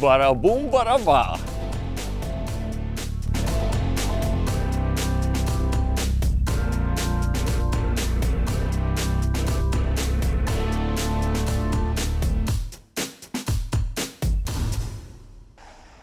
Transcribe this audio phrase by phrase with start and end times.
[0.00, 1.24] Barabā!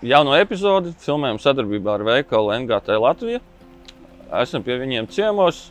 [0.02, 3.42] Jauno epizodi filmējam sadarbībā ar veikalu NGT Latviju.
[4.42, 5.68] Esam pie viņiem ciemos.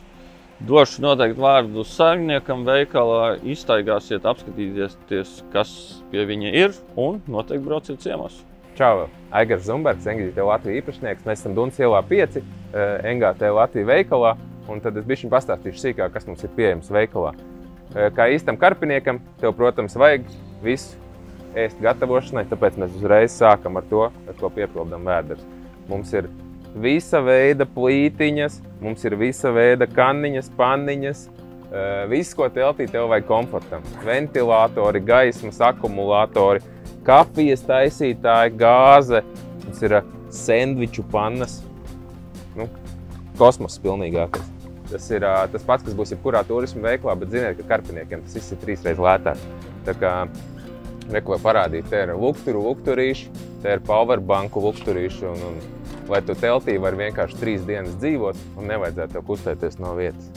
[0.61, 5.71] Došu noteikti vārdu saimniekam veikalā, iztaigāsiet, apskatīties, kas
[6.11, 8.43] pie viņa ir un noteikti brauciet ciemos.
[8.77, 11.25] Čau, Aigars Zumbergs, NGT Latvijas īpašnieks.
[11.25, 12.37] Mēs esam Dunas ielā 5,
[12.75, 14.35] NGT Latvijas veikalā.
[14.69, 17.33] Un tad es bišķiņ pastāstīšu sīkāk, kas mums ir pieejams veikalā.
[17.95, 20.29] Eh, Kā īstam karpiniekam, tev, protams, vajag
[20.63, 20.93] visu
[21.57, 25.41] ēst gatavošanai, tāpēc mēs uzreiz sākam ar to, ar ko piepildām vēders.
[25.89, 26.29] Mums ir
[26.75, 31.25] visa veida plītiņas, mums ir visa veida kanniņas, panniņas.
[31.71, 33.83] eh, Viss, ko teltī, tev vajag komfortam.
[34.05, 36.61] Ventilatori, gaismas, akumulatori,
[37.03, 39.23] kafijas taisītāji, gāze,
[39.65, 41.61] mums ir eh, sandviču pannas.
[42.55, 42.67] Nu,
[43.39, 44.47] kosmos pilnīgākais.
[44.91, 48.35] Tas ir ā, tas pats, kas būs jebkurā turisma veiklā, bet ziniet, ka karpiniekiem tas
[48.35, 49.39] viss ir trīs reizes lētāk.
[49.87, 50.15] Tā kā
[51.11, 53.29] neko parādīt, te ir lukturu lukturīši,
[53.63, 58.71] te ir powerbanku lukturīši, un, un lai tu teltī var vienkārši trīs dienas dzīvot un
[58.71, 60.31] nevajadzētu tev kustēties no vietas.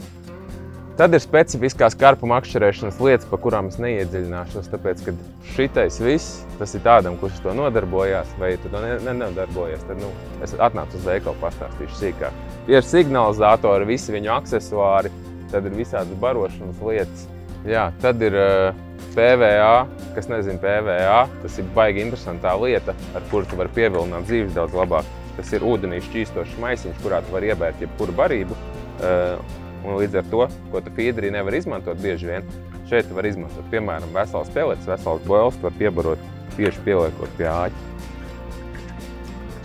[0.95, 5.13] Tad ir specifiskās karpu makšķerēšanas lietas, par kurām es neiedziļināšos, tāpēc, ka
[5.51, 9.99] šitais viss, tas ir tādam, kurš to nodarbojās, vai tu to ne- ne- nedarbojies, tad
[9.99, 10.13] nu,
[10.45, 12.39] es atnācu uz veikalu pastāstīšu sīkāk.
[12.71, 15.11] Ir signalizatori, visi viņu aksesuāri,
[15.51, 17.27] tad ir visādas barošanas lietas.
[17.67, 18.71] Jā, tad ir uh,
[19.17, 24.55] PVA, kas nezina PVA, tas ir baigi interesantā lieta, ar kuru tu vari pievilināt dzīves
[24.55, 25.03] daudz labāk.
[25.35, 28.55] Tas ir ūdenī šķīstošs maisiņš, kurā tu vari iebērt jebkuru barību.
[28.95, 32.47] Uh, un līdz ar to, ko tu feederī nevar izmantot bieži vien,
[32.89, 37.49] šeit tu vari izmantot, piemēram, vesels pelets, vesels boils, tu vari piebarot tieši pieliekot pie
[37.51, 37.91] āķa.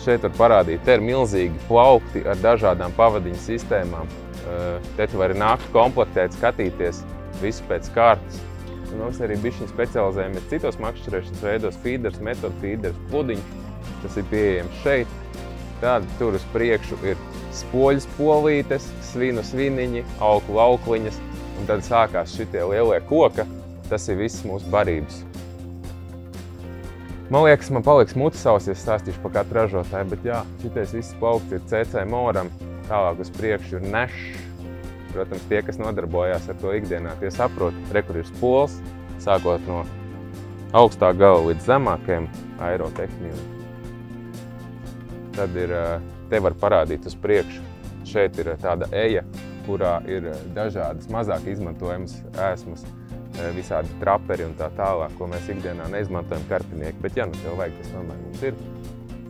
[0.01, 4.09] Šeit var parādīt, te ir milzīgi plaukti ar dažādām pavadiņu sistēmām.
[4.41, 7.03] Eh, Te tu vari nākt komplektēt, skatīties
[7.43, 8.41] visu pēc kārtas.
[8.91, 13.53] Un Mēs arī bišķiņ specializējamies citos makšķerēšanas veidos, feeders, metodu feeders, pludiņš.
[14.03, 15.13] Tas ir pieejams šeit.
[15.81, 17.21] Tad tur uz priekšu ir
[17.57, 21.17] spoļu polītes, svinu sviniņi, augu aukliņas.
[21.61, 23.49] Un tad sākās šitie lielie koki.
[23.91, 25.25] Tas ir viss mūsu barības.
[27.31, 31.15] Man liekas, man paliks mutes ja es stāstīšu par katru ražotāju, bet jā, šitais viss
[31.21, 32.51] plaukts ir CC moram,
[32.89, 34.49] tālāk uz priekšu ir nešs.
[35.13, 38.77] Protams, tie, kas nodarbojās ar to ikdienā, tie saprot, re, kur ir spols,
[39.23, 39.85] sākot no
[40.75, 42.29] augstā gala līdz zemākajam
[42.63, 43.50] aerotehnikam.
[45.37, 47.63] Tad ir, eh, te var parādīt uz priekšu.
[48.09, 49.23] Šeit ir tāda eja,
[49.67, 52.17] kurā ir eh, dažādas mazāk izmantojamas
[52.49, 56.99] ēsmas, eh, visādi traperi un tā tālāk, ko mēs ikdienā neizmantojam karpinieki.
[57.05, 58.59] Bet, ja nu tev vajag, tas tomēr mums ir.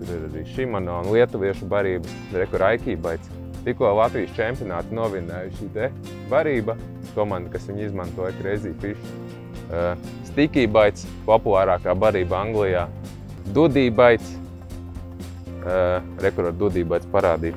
[0.00, 3.36] Tur ir arī Šimano un Lietuviešu barības, rekur Aikībaits.
[3.60, 5.90] Tikko Latvijas čempionāti novinēja šī te
[6.30, 6.78] barība,
[7.12, 9.10] komanda, kas viņu izmantoja Crazy Fish.
[9.68, 9.92] Uh,
[10.30, 12.86] Stikībaits, populārākā barība Anglijā.
[13.52, 14.39] Dudībaits,
[16.24, 17.56] rekur ar Dudībaits parādīt.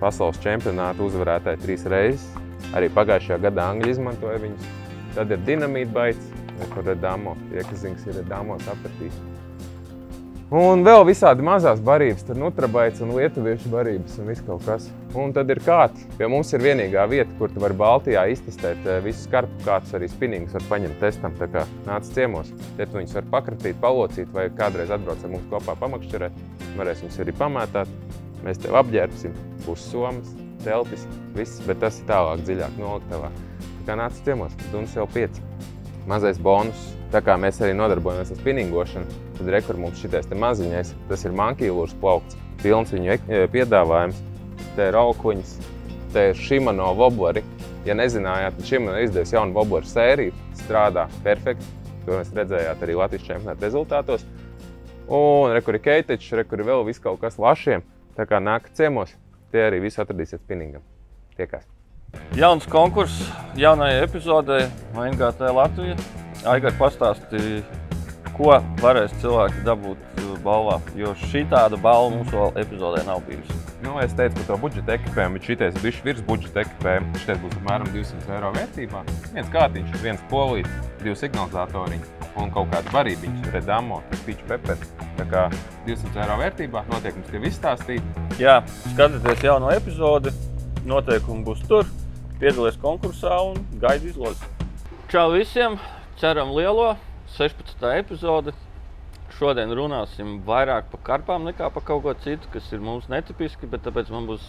[0.00, 2.28] Pasaules čempionāta uzvarētāji trīs reizes.
[2.76, 4.70] Arī pagājušajā gadā Angļi izmantoja viņus.
[5.16, 5.42] Tad ir
[6.72, 7.36] kur damo.
[7.50, 9.16] Tie, kas zina, kas ir damo, sapratīs.
[10.50, 14.88] Un vēl visādi mazās barības, tur nutrabaits un lietuviešu barības un viss kaut kas.
[15.14, 16.02] Un tad ir kāds.
[16.18, 20.08] Pie mums ir vienīgā vieta, kur tu vari Baltijā iztestēt eh, visus karpu, kāds arī
[20.10, 21.38] spinningus var paņemt testam.
[21.38, 22.50] Tā kā nāc ciemos.
[22.74, 26.42] Te tu viņus var pakratīt, palocīt vai kādreiz atbrauc ar mums kopā pamakšķerēt.
[26.82, 27.94] Varēs viņus arī pamētāt.
[28.42, 29.38] Mēs tev apģērbsim,
[29.68, 30.34] būs somas,
[30.66, 31.06] teltis,
[31.38, 33.30] viss, bet tas ir tālāk, dziļāk noliktavā.
[33.70, 35.38] Tā kā nāc ciemos, Dunas jau 5.
[36.10, 36.90] Mazais bonus.
[37.14, 41.32] Tā kā mēs arī nodarbojamies ar spinningošanu, tad rekur mums šitais te maziņais, tas ir
[41.36, 44.20] mankīlūrs plaukts, pilns viņu e, piedāvājums.
[44.76, 45.54] Te ir aukliņas,
[46.12, 47.42] te ir Shimano wobleri.
[47.86, 51.66] Ja nezinājāt, tad Shimano izdevusi jaunu wobleru sēriju, strādā perfekti.
[52.04, 54.28] To mēs redzējāt arī Latvijas čempionāta rezultātos.
[55.10, 57.82] Un rekur ir keitečs, rekur ir vēl viss kaut kas lašiem.
[58.16, 59.16] Tā kā nākat ciemos,
[59.50, 60.84] tie arī visu atradīsiet spinningam.
[61.38, 61.64] Tiekās!
[62.36, 65.96] Jauns konkurss jaunajai epizodei NGT Latvija.
[66.50, 67.62] Aigar pastāstīja,
[68.40, 73.56] ko varēs cilvēki dabūt uh, balvā, jo šī tāda balva mums vēl epizodē nav bijusi.
[73.84, 77.20] Nu, es teicu par to budžeta ekipējumu, bet šitais ir bijis virs budžeta ekipējuma.
[77.20, 79.02] Šis būs apmēram 200 eiro vērtībā.
[79.34, 82.00] Viens kārtiņš, viens polīts, divi signalizatoriņi
[82.40, 84.88] un kaut kāda barībiņa, redamo, piču peperi.
[85.18, 85.44] Tā kā
[85.88, 88.24] 200 eiro vērtībā notiek mums tie izstāstīt.
[88.40, 88.60] Jā,
[88.94, 90.32] skatieties jauno epizodi,
[90.88, 91.88] noteikumi būs tur,
[92.40, 94.48] piedalieties konkursā un gaidi izlozi.
[95.12, 95.80] Čau visiem!
[96.20, 96.92] Ceram lielo
[97.36, 97.86] 16.
[97.98, 98.52] epizodi.
[99.40, 103.68] šodien runāsim vairāk par karpām nekā par kaut ko citu, kas ir mums netipiski.
[103.70, 104.42] Tāpēc man būs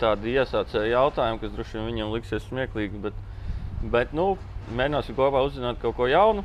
[0.00, 3.02] tādi iesācēji jautājumi, kas droši vien viņiem liksies smieklīgi.
[3.04, 3.20] Bet,
[3.92, 4.32] bet nu,
[4.72, 6.44] mēģināsim kopā uzzināt kaut ko jaunu.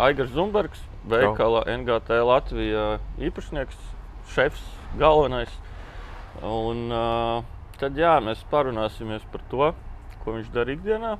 [0.00, 2.84] Aigars Zunbergs, veikala NGT Latvija
[3.20, 3.78] īpašnieks,
[4.34, 4.62] šefs,
[4.98, 5.52] galvenais.
[6.46, 7.42] Un, uh,
[7.80, 9.72] tad jā, mēs parunāsimies par to,
[10.24, 11.16] ko viņš dara ikdienā.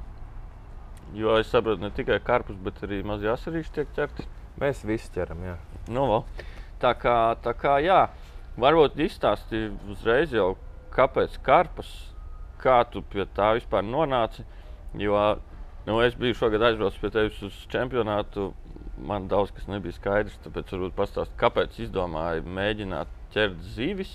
[1.17, 4.27] Jo es saprotu, ne tikai karpus, bet arī mazie asarīši tiek ķerti.
[4.61, 5.57] Mēs visi ķeram, jā.
[5.91, 6.25] Nu, vēl.
[6.83, 8.05] tā kā, tā kā jā,
[8.61, 10.53] varbūt izstāstīja uzreiz jau,
[10.95, 11.91] kāpēc karpas,
[12.63, 14.45] kā tu pie tā vispār nonāci.
[14.99, 15.17] Jo
[15.87, 18.53] nu, es biju šogad aizbraucis pie tevis uz čempionātu.
[19.01, 24.11] Man daudz kas nebija skaidrs, tāpēc varbūt pastāstīt, kāpēc izdomāji mēģināt ķert zivis.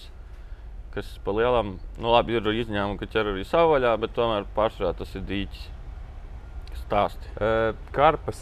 [0.94, 5.16] Kas pa lielam, nu labi, ir izņēmumi, ka ķer arī savvaļā, bet tomēr pārsvarā tas
[5.18, 5.66] ir dīķis.
[6.84, 7.30] Stāsti.
[7.96, 8.40] Karpas,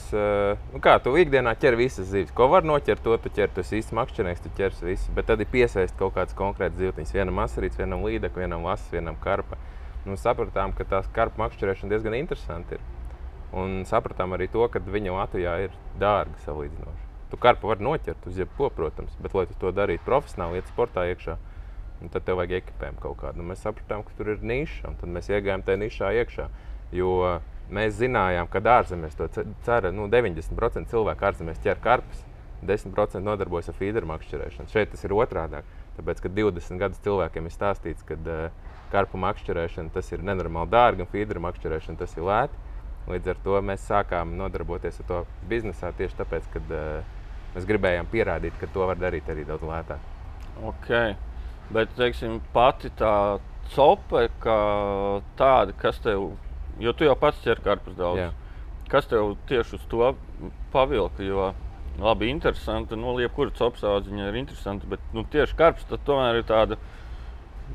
[0.74, 2.34] nu kā tu ikdienā ķer visas zivis.
[2.36, 3.54] Ko var noķert, to tu ķer.
[3.56, 5.14] Tas īsts makšķernieks, tu ķers visu.
[5.16, 7.14] Bet tad ir piesaistīts kaut kāds konkrēts zivtiņš.
[7.16, 9.60] Vienam asarīts, vienam līdekam, vienam lasas, vienam karpa.
[10.04, 12.84] Nu, sapratām, ka tās karpa makšķerēšana diezgan interesanti ir.
[13.56, 17.10] Un sapratām arī to, ka viņa Latvijā ir dārga salīdzinoši.
[17.32, 21.06] Tu karpu var noķert uz jebko, protams, bet, lai tu to darītu profesionāli, iet sportā
[21.10, 21.38] iekšā,
[22.12, 23.40] tad tev vajag ekipējumu kaut kādu.
[23.40, 26.50] Un mēs sapratām, ka tur ir niša, un tad mēs iegājām tajā nišā iekšā.
[26.94, 27.14] Jo
[27.72, 29.30] mēs zinājām, ka ārzemēs to
[29.66, 32.26] cer nu, 90% cilvēku ārzemēs ķer karpes,
[32.64, 34.72] 10% nodarbojas ar feederu makšķerēšanu.
[34.72, 35.64] Šeit tas ir otrādi.
[35.98, 41.04] Tāpēc, ka 20 gadus cilvēkiem ir stāstīts, ka uh, karpu makšķerēšana tas ir nenormāli dārgi
[41.06, 42.62] un feederu makšķerēšana tas ir lēti.
[43.12, 45.20] Līdz ar to mēs sākām nodarboties ar to
[45.52, 47.22] biznesā tieši tāpēc, ka uh,
[47.54, 50.12] mēs gribējām pierādīt, ka to var darīt arī daudz lētāk.
[50.72, 51.18] Okay.
[51.74, 53.40] Bet, teiksim, pati tā
[53.74, 54.58] copa, kā
[55.40, 56.34] tāda, kas tev,
[56.82, 58.32] jo tu jau pats ķer karpus daudz, Jā.
[58.92, 60.14] kas tev tieši uz to
[60.74, 61.24] pavilka?
[61.26, 61.52] Jo,
[62.02, 66.80] labi, interesanti, nu, jebkura copas audziņa ir interesanta, bet nu, tieši karps tomēr ir tāda.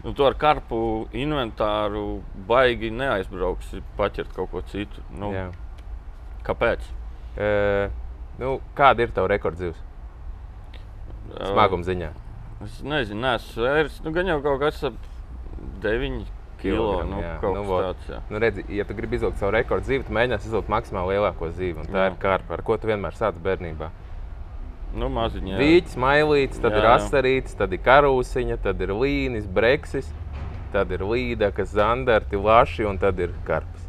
[0.03, 5.03] Nu, to ar karpu inventāru baigi neaizbrauks, paķert kaut ko citu.
[5.11, 5.49] Nu, Jā.
[6.47, 6.85] kāpēc?
[7.39, 7.89] Uh,
[8.39, 9.79] nu, kāda ir tava rekordzivs?
[11.39, 12.11] Smaguma ziņā.
[12.65, 14.01] Es nezinu, neesmu vērts.
[14.05, 14.97] Nu, gan jau kaut kas ap
[15.85, 16.25] 9
[16.61, 16.89] kilo.
[17.09, 17.37] Nu, jā.
[17.43, 18.29] kaut Nu, kas tāds.
[18.33, 21.83] Nu, redzi, ja tu gribi izvilkt savu rekordu zīvi, tad mēģināsi izvilkt maksimāli lielāko zīvi.
[21.83, 22.13] un Tā Jā.
[22.13, 23.91] ir kārta, ar ko tu vienmēr sāc bērnībā.
[24.99, 25.59] Nu, maziņā.
[25.61, 30.09] Dīķis, mailītis, tad Jā, ir asarītis, tad ir karūsiņa, tad ir līnis, breksis,
[30.73, 33.85] tad ir līdaka, zandarti, laši un tad ir karps.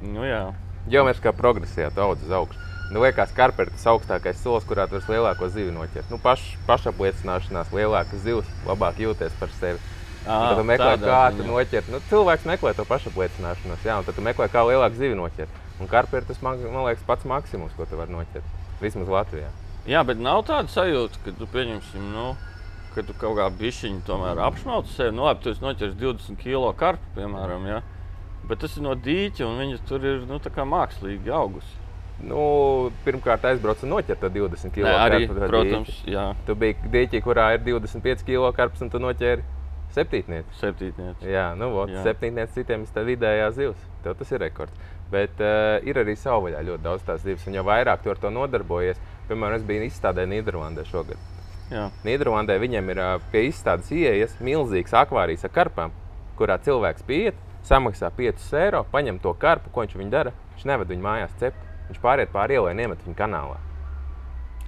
[0.00, 0.46] Nu, jā.
[0.88, 2.66] Geometriskā progresijā tu audz uz augšu.
[2.90, 6.08] Nu, liekas, karpa ir tas augstākais solis, kurā tu vari lielāko zivi noķert.
[6.10, 9.78] Nu, paš, pašapliecināšanās, lielākas zivs, labāk jūties par sevi.
[10.20, 11.48] Un Tad meklē, kā tu ziņā.
[11.48, 11.86] noķert.
[11.90, 15.48] Nu, cilvēks meklē to pašapliecināšanos, jā, un tad tu meklē, kā lielāku zivi noķert.
[15.80, 18.44] Un karpa ir tas, man liekas, pats maksimums, ko tu vari noķert.
[18.82, 19.48] Vismaz Latvijā.
[19.88, 22.36] jā, bet nav tāda sajūta, ka tu pieņemsim, nu,
[22.94, 25.14] ka tu kaut kā bišķiņu tomēr apšmauc sevi.
[25.16, 27.80] Nu, labi, tu esi noķers 20 kilo karpu, piemēram, jā.
[28.48, 31.78] Bet tas ir no dīķa, un viņas tur ir nu, tā kā mākslīgi augusi.
[32.20, 34.84] Nu, pirmkārt, aizbraucu un noķert to 20 kg.
[34.84, 39.42] Nē, arī, protams, jā, Tu biji dīķī, kurā ir 25 kg karps, un tu noķēri
[39.96, 40.56] septītnieci.
[40.60, 41.28] septītnieci.
[41.30, 42.04] Jā, nu, vot, Jā.
[42.06, 43.88] septītnieci citiem ir tā vidējā zivs.
[44.04, 44.88] Tev tas ir rekords.
[45.10, 48.30] Bet uh, ir arī savvaļā ļoti daudz tās zivs, un jo vairāk tu ar to
[48.30, 51.18] nodarbojies, piemēram, es biju izstādē Nīderlandē šogad.
[51.70, 51.88] Jā.
[52.06, 55.94] Nīderlandē viņiem ir ā, pie izstādes ieejas milzīgs akvārijas ar karpām,
[56.38, 60.34] kurā cilvēks pieiet, samaksā 5 eiro, paņem to karpu, ko viņš viņu dara.
[60.54, 61.66] Viņš neved viņu mājās cept.
[61.90, 63.58] Viņš pāriet pāri ielai un iemet viņu kanālā.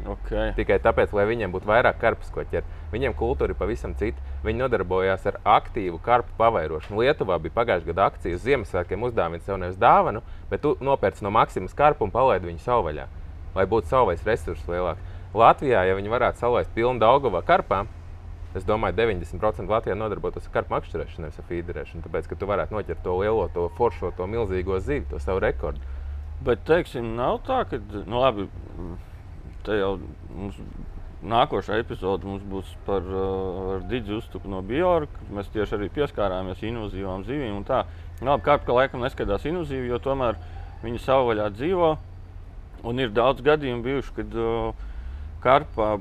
[0.03, 0.51] Okay.
[0.57, 2.67] Tikai tāpēc, lai viņiem būtu vairāk karpus, ko ķert.
[2.95, 4.19] Viņiem kultūra ir pavisam cita.
[4.43, 7.05] Viņi nodarbojās ar aktīvu karpu pavairošanu.
[7.05, 11.31] Lietuvā bija pagājušā gada akcija uz Ziemassvētkiem uzdāvināt sev nevis dāvanu, bet tu nopērci no
[11.31, 13.07] maksimas karpu un palaidi viņu savvaļā,
[13.55, 15.11] lai būtu savvaļas resursi lielāki.
[15.39, 17.87] Latvijā, ja viņi varētu salaist pilnu Daugavā karpām,
[18.59, 22.03] es domāju, 90% Latvijā nodarbotos ar karpu makšķerēšanu, nevis ar feederēšanu.
[22.09, 25.81] Tāpēc, ka tu varētu noķert to lielo, to foršo, to milzīgo zivi, to savu rekordu.
[26.43, 28.49] Bet, teiksim, nav tā, ka, nu, labi,
[29.63, 29.95] te jau
[30.35, 30.59] mums
[31.23, 35.27] nākošā epizode mums būs par uh, Digita uztupu no Bjorka.
[35.35, 37.63] Mēs tieši arī pieskārāmies invazīvām zivīm.
[37.69, 37.85] tā.
[38.23, 40.39] Labi, kāpēc laikam neskatās invazīvi, jo tomēr
[40.83, 41.93] viņi savvaļā dzīvo.
[42.87, 44.89] Un ir daudz gadījumu bijuši, kad uh,
[45.43, 45.97] karpā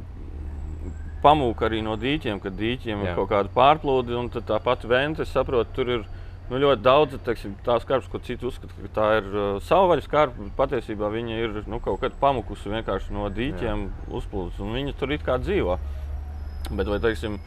[1.21, 3.11] pamūka arī no dīķiem, kad dīķiem Jā.
[3.11, 4.17] ir kaut kāda pārplūde.
[4.17, 6.07] Un tā pati vente, es saprotu, tur ir
[6.51, 10.49] nu, ļoti daudz teiksim, tās karpas, ko citi uzskata, ka tā ir uh, savvaļas karpa.
[10.57, 15.23] Patiesībā viņa ir nu, kaut kad pamukusi vienkārši no dīķiem uzplūdes, un viņa tur it
[15.25, 15.79] kā dzīvo.
[16.71, 17.39] Bet vai teiksim,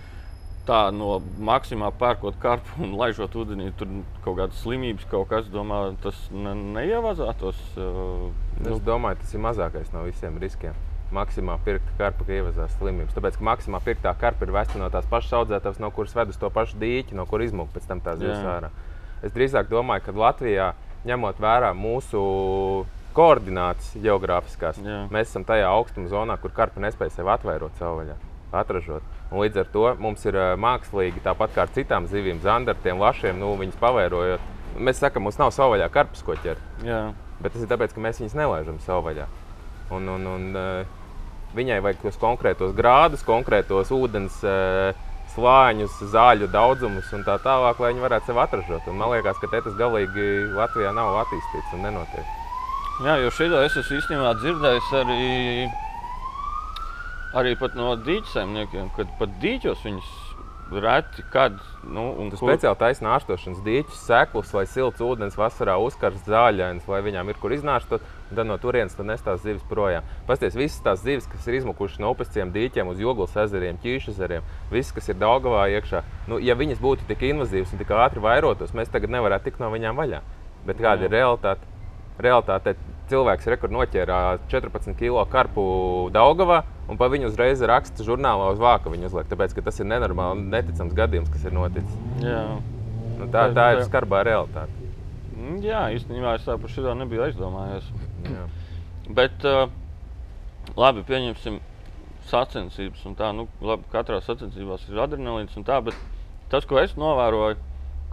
[0.64, 3.92] tā no maksimā pērkot karpu un laižot ūdenī, tur
[4.24, 7.60] kaut kādas slimības, kaut kas, domā, tas ne, neievazātos.
[7.76, 10.76] Uh, Nu, es domāju, tas ir mazākais no visiem riskiem.
[11.14, 13.14] maksimā pirkta karpa, ka ievazās slimības.
[13.14, 16.38] Tāpēc, ka maksimā pirktā karpa ir vesta no tās pašas audzētavas, no kuras ved uz
[16.40, 18.70] to pašu dīķi, no kuras izmūka pēc tam tā zivs Jā.
[19.24, 20.68] Es drīzāk domāju, ka Latvijā,
[21.08, 22.20] ņemot vērā mūsu
[23.16, 25.04] koordinācijas geogrāfiskās, Jā.
[25.14, 28.16] mēs esam tajā augstuma zonā, kur karpa nespēja sevi atvairot savvaļā,
[28.52, 29.06] atražot.
[29.30, 33.54] Un līdz ar to mums ir mākslīgi, tāpat kā ar citām zivīm, zandartiem, lašiem, nu,
[33.60, 34.50] viņas pavairojot.
[34.74, 36.82] Mēs sakām, mums nav savvaļā karpas, ko ķert.
[36.84, 37.06] Jā,
[37.40, 39.26] Bet tas ir tāpēc, ka mēs viņus nelaižam savvaļā.
[39.94, 40.44] Un, un, un,
[41.54, 44.94] viņai vajag tos konkrētos grādus, konkrētos ūdens uh,
[45.34, 48.88] slāņus, zāļu daudzumus un tā tālāk, lai viņi varētu sevi atražot.
[48.90, 52.32] Un man liekas, ka tas galīgi Latvijā nav attīstīts un nenotiek.
[53.04, 55.30] Jā jo šito es esmu īstenībā dzirdējis arī,
[57.40, 60.12] arī no dīķaimniekiem, kad pat dīķos viņus
[60.72, 61.58] reti kad.
[61.84, 66.86] Nu, un Tu kur- speciāli taisni ārstošanas dīķus, seklus vai silts ūdens vasarā uzkarst zāļains,
[66.88, 70.02] lai viņām ir kur iznāstot, un tad no turienes tu nes tās zivis projām.
[70.26, 74.42] Pasties, visas tās zivis, kas ir izmukušas no upesciem dīķiem uz Joglas ezeriem, Ķīšas ezeriem,
[74.70, 78.72] visas, kas ir Daugavā iekšā, nu, ja viņas būtu tik invazīvas un tik ātri vairotos,
[78.72, 80.20] mēs tagad nevarētu tikt no viņām vaļā.
[80.64, 81.60] Bet kāda ir realitāte?
[82.18, 82.76] Realitāte
[83.10, 84.20] cilvēks rekord noķēra
[84.52, 85.64] 14 kg karpu
[86.14, 90.46] Daugavā un pa viņu uzreiz raksta žurnālā uz vāka viņu uzliek, tāpēc, tas ir nenormāli
[90.52, 92.00] neticams gadījums, kas ir noticis.
[92.24, 92.44] Jā.
[93.18, 94.72] Nu, tā, Tā- ir skarbā realitāte.
[95.34, 97.86] Mm, Jā, īstenībā es par šo nebiju aizdomājies.
[98.24, 98.46] Jā.
[99.12, 99.68] Bet, uh,
[100.76, 101.60] labi, pieņemsim
[102.30, 103.04] sacensības.
[103.18, 105.98] Tā, nu, labi, katrā sacensībā ir adrenalīns un tā, bet
[106.52, 107.60] tas, ko es novēroju,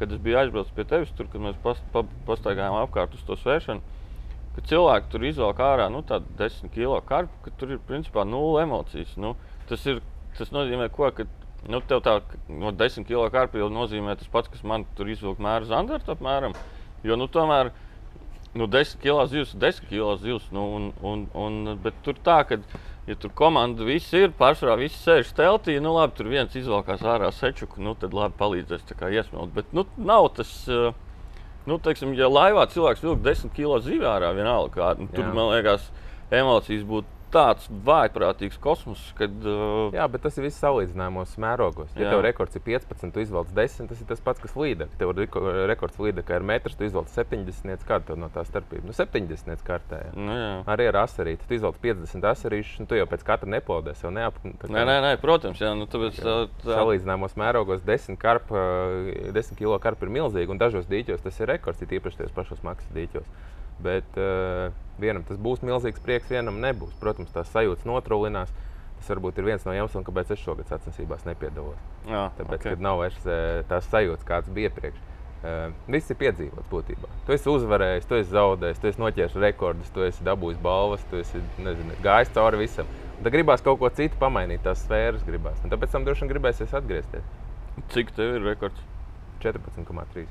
[0.02, 3.38] kad es biju aizbraucis pie tevis, tur, kad mēs pas, pa, pastaigājām apkārt uz to
[3.40, 3.82] svēršanu,
[4.56, 8.66] ka cilvēki tur izvelk ārā nu, tādu 10 kg karpu, ka tur ir principā nulle
[8.66, 9.14] emocijas.
[9.20, 9.36] Nu,
[9.70, 10.02] tas, ir,
[10.38, 11.28] tas nozīmē, ko, ka
[11.72, 12.18] nu, tev tā
[12.50, 16.56] no 10 kg karpa jau nozīmē tas pats, kas man tur izvilkt mēra zandarta apmēram.
[17.08, 17.72] Jo nu, tomēr
[18.58, 20.50] nu, 10 kg zivs, 10 kg zivs.
[20.52, 22.60] Nu, un, un, un, bet tur tā, ka,
[23.08, 27.32] ja tur komanda viss ir, pārsvarā viss sēž teltī, nu labi, tur viens izvelkās ārā
[27.36, 29.56] sečuku, nu tad labi palīdzēs iesmelt.
[29.56, 30.52] Bet nu, nav tas.
[30.68, 30.92] uh,
[31.70, 35.52] Nu, teiksim, ja laivā cilvēks vilk 10 kg zivs ārā, vienalga kāda, nu, tur man
[35.52, 35.90] liekas,
[36.34, 39.34] emocijas būtu tāds vājprātīgs kosmos, kad.
[39.48, 41.92] Uh, Jā, bet tas ir viss salīdzinājumos mērogos.
[41.96, 42.12] Ja Jā.
[42.16, 44.98] tev rekords ir 15, tu izvelc 10, tas ir tas pats, kas līdeka.
[45.00, 48.84] Tev reko- rekords līdeka ir metrs, tu izvelc 70, kāda no tā starpība?
[48.90, 50.02] Nu, 70 kārtē.
[50.10, 50.12] Jā.
[50.18, 50.52] nu, jā.
[50.76, 51.48] Arī ar asarīti.
[51.48, 54.04] Tu izvelc 50 asarīšus, un tu jau pēc katra neplodēs.
[54.04, 58.20] Jau neap, kā Nē, nē, nē, protams, jā, nu, tāpēc tā, tā, Salīdzinājumos mērogos 10,
[58.22, 58.66] karpa,
[59.34, 62.64] 10 kg karpa ir milzīgi, un dažos dīķos tas ir rekords, ir īpaši tajos pašos
[62.68, 63.28] maksas dīķos.
[63.82, 64.72] Bet uh,
[65.02, 66.94] vienam tas būs milzīgs prieks, vienam nebūs.
[67.02, 68.52] Protams, tās sajūtas notrūlinās.
[69.02, 71.80] Tas varbūt ir viens no iemesliem, kāpēc es šogad sacensībās nepiedalos.
[72.06, 72.76] jā, Tāpēc, okay.
[72.76, 75.08] kad nav vairs eh, tās sajūtas, kādas bija iepriekš.
[75.42, 77.08] Uh, viss ir piedzīvots būtībā.
[77.26, 81.18] Tu esi uzvarējis, tu esi zaudējis, tu esi noķēris rekordus, tu esi dabūjis balvas, tu
[81.18, 82.92] esi nezinu, gājis cauri visam.
[83.16, 85.58] Un Tad gribās kaut ko citu pamainīt, tās sfēras gribās.
[85.66, 87.26] Un tāpēc tam droši vien gribēsies atgriezties.
[87.90, 88.86] Cik tev ir rekords?
[89.42, 90.30] 14,3.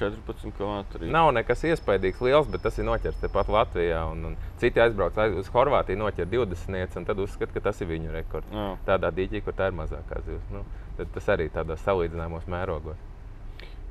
[0.00, 1.10] 14,3.
[1.12, 4.00] Nav nekas iespaidīgs, liels, bet tas ir noķerts tepat Latvijā.
[4.12, 7.90] Un, un citi aizbrauc aiz, uz Horvātiju, noķer 20, un tad uzskata, ka tas ir
[7.92, 8.50] viņu rekords.
[8.54, 8.66] Jā.
[8.88, 10.50] Tādā dīķī, kur tā ir mazākā zivs.
[10.54, 10.64] Nu,
[11.00, 13.06] tas arī tādos salīdzinājumos mērogos.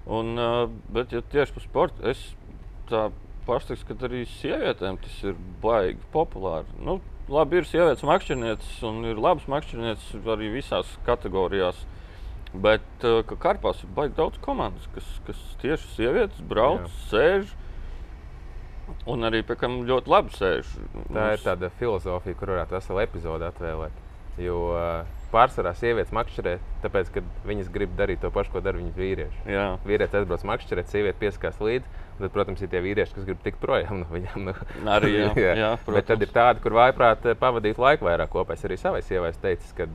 [0.09, 2.23] Un, uh, bet, ja tieši par sportu, es
[2.89, 3.09] tā
[3.45, 6.69] pašsaktu, ka arī sievietēm tas ir baigi populāri.
[6.81, 6.97] Nu,
[7.29, 11.85] labi, ir sievietes makšķernieces un ir labas makšķernieces arī visās kategorijās.
[12.53, 17.09] Bet uh, ka karpās ir baigi daudz komandas, kas, kas tieši sievietes brauc, Jā.
[17.11, 17.55] sēž.
[19.09, 20.71] Un arī pie kam ļoti labi sēž.
[21.13, 24.05] Tā ir tāda filozofija, kur varētu veselu epizodu atvēlēt.
[24.41, 28.97] Jo uh, pārsvarā sievietes makšķerē, tāpēc, ka viņas grib darīt to pašu, ko dara viņas
[28.97, 29.41] vīrieši.
[29.51, 31.91] Jā, Vīrietis aizbrauc makšķerēt, sieviete piesakās līdzi.
[32.19, 34.47] Tad, protams, ir tie vīrieši, kas grib tikt projām no viņiem.
[34.49, 34.55] Nu,
[34.91, 36.35] Arī, jā, jā, Bet tad ir protams.
[36.35, 38.57] tādi, kur vājprāt eh, pavadīt laiku vairāk kopā.
[38.57, 39.87] Es arī savai sievai teicu, ka,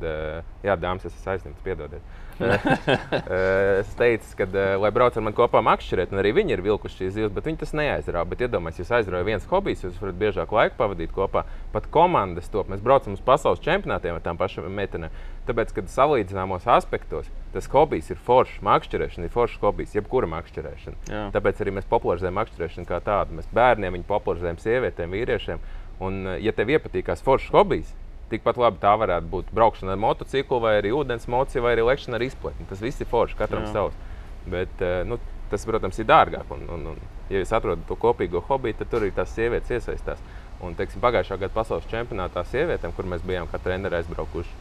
[0.65, 2.15] jā, dāmas, es esmu aizņemts, piedodiet.
[3.25, 4.47] Eh, es teicu, ka,
[4.81, 7.61] lai brauc ar mani kopā makšķerēt, un arī viņi ir vilkuši šīs zivs, bet viņi
[7.63, 8.27] tas neaizrauja.
[8.29, 11.45] Bet iedomājieties, jūs aizraujat viens hobijs, jūs varat biežāk laiku pavadīt kopā.
[11.73, 12.69] Pat komandas top.
[12.73, 15.15] Mēs braucam uz pasaules čempionātiem ar tām pašām meitenēm.
[15.49, 18.61] Tāpēc, kad salīdzināmos aspektos, tas hobijs ir foršs.
[18.65, 21.01] Makšķerēšana ir foršs hobijs, jebkura makšķerēšana.
[21.11, 21.25] Jā.
[21.35, 23.41] Tāpēc arī mēs popularizējam makšķerēšanu kā tādu.
[23.41, 25.67] Mēs bērniem viņu popularizējam, sievietēm, vīriešiem.
[26.05, 27.93] Un, eh, ja tev iepatīkās foršs hobijs,
[28.31, 32.19] tikpat labi tā varētu būt braukšana ar motociklu, vai arī ūdens moci, vai arī lekšana
[32.19, 32.67] ar izpletni.
[32.71, 33.73] Tas viss ir forši, katram Jā.
[33.75, 33.99] savs.
[34.51, 35.19] Bet, eh, nu,
[35.51, 36.49] tas, protams, ir dārgāk.
[36.57, 37.03] Un, un, un,
[37.33, 40.23] ja jūs atrodat to kopīgo hobiju, tad tur arī tās sievietes iesaistās.
[40.65, 44.55] Un, teiksim, pagājušā gada pasaules čempionātā sievietēm, kur mēs bijām kā treneri aizbraukuši,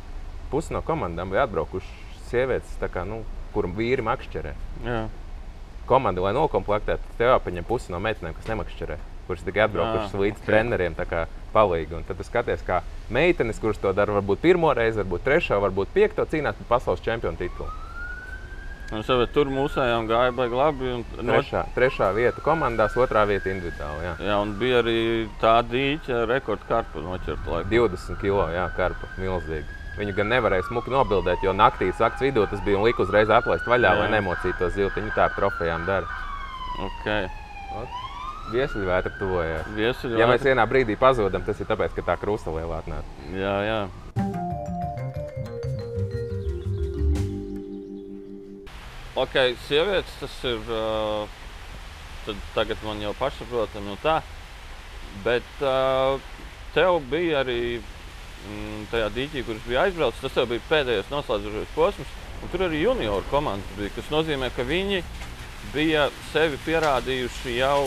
[0.51, 1.93] pusi no komandām bija atbraukuši
[2.32, 3.22] sievietes, kā, nu,
[3.53, 4.53] kur vīri makšķerē
[4.84, 5.00] jā.
[5.89, 8.98] komanda, lai nokomplektētu, tev jāpaņem pusi no meitenēm, kas nemakšķerē.
[9.27, 10.46] Kurš tikai atbraukušas Ah, līdz ok.
[10.46, 11.94] treneriem, tā kā palīgi.
[11.96, 15.94] Un tad tu skaties, kā meitenes, kuras to dara varbūt pirmo reizi, varbūt trešo, varbūt
[15.94, 17.70] piekto, cīnās par pasaules čempionu titulu.
[18.94, 20.89] Un savu, tur mūsējām gāja baigi labi.
[21.00, 24.03] Un, no, Trešā, trešā vieta komandās, otrā vieta individuāli.
[24.06, 24.12] Jā.
[24.27, 24.98] jā, un bija arī
[25.42, 27.70] tā dīķa rekordkarpa noķerta laikā.
[27.72, 29.65] 20 kilo, jā, karpa, milzīgi.
[29.98, 33.65] Viņu gan nevarēja smuki nobildēt, jo naktī sakts vidū tas bija un lika uzreiz atlaist
[33.70, 34.00] vaļā, Jā.
[34.03, 35.00] lai nemocītu to zilti.
[35.01, 36.06] Viņi tā ar trofejām dara.
[36.82, 37.30] Okay.
[38.51, 39.69] Viesuļvētra tuvojās.
[39.77, 43.29] Viesuļi Ja mēs vienā brīdī pazudām, tas ir tāpēc, ka tā krusta lielā atnāca.
[43.31, 43.79] Jā, jā.
[49.15, 50.59] Ok, sievietes tas ir.
[50.67, 51.29] Uh,
[52.55, 54.19] tagad man jau pašsaprotami un tā.
[55.23, 56.17] Bet uh,
[56.73, 62.19] tev bija arī mm, tajā dīķī, kurš bija aizbraucis, tas bija pēdējais noslēdzošais posms.
[62.51, 65.03] Tur arī junioru komandas bija, kas nozīmē, ka viņi
[65.71, 67.85] bija sevi pierādījuši jau.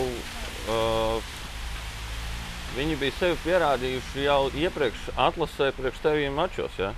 [2.77, 6.75] Viņi bija sevi pierādījuši jau iepriekš atlasē, priekš teviem mačos.
[6.77, 6.91] Ja?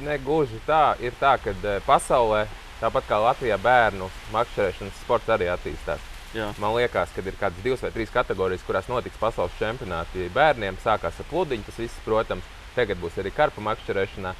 [0.00, 1.52] Ne gluži tā, ir tā, ka
[1.84, 2.46] pasaulē,
[2.80, 6.10] tāpat kā Latvijā, bērnu makšķerēšanas sports arī attīstās.
[6.34, 6.48] Jā.
[6.58, 10.30] Man liekas, ka ir kādas divas vai trīs kategorijas, kurās notiks pasaules čempionāti.
[10.34, 14.32] Bērniem sākās ar pludiņu, tas viss, protams, tagad būs arī karpa makšķerēšanā.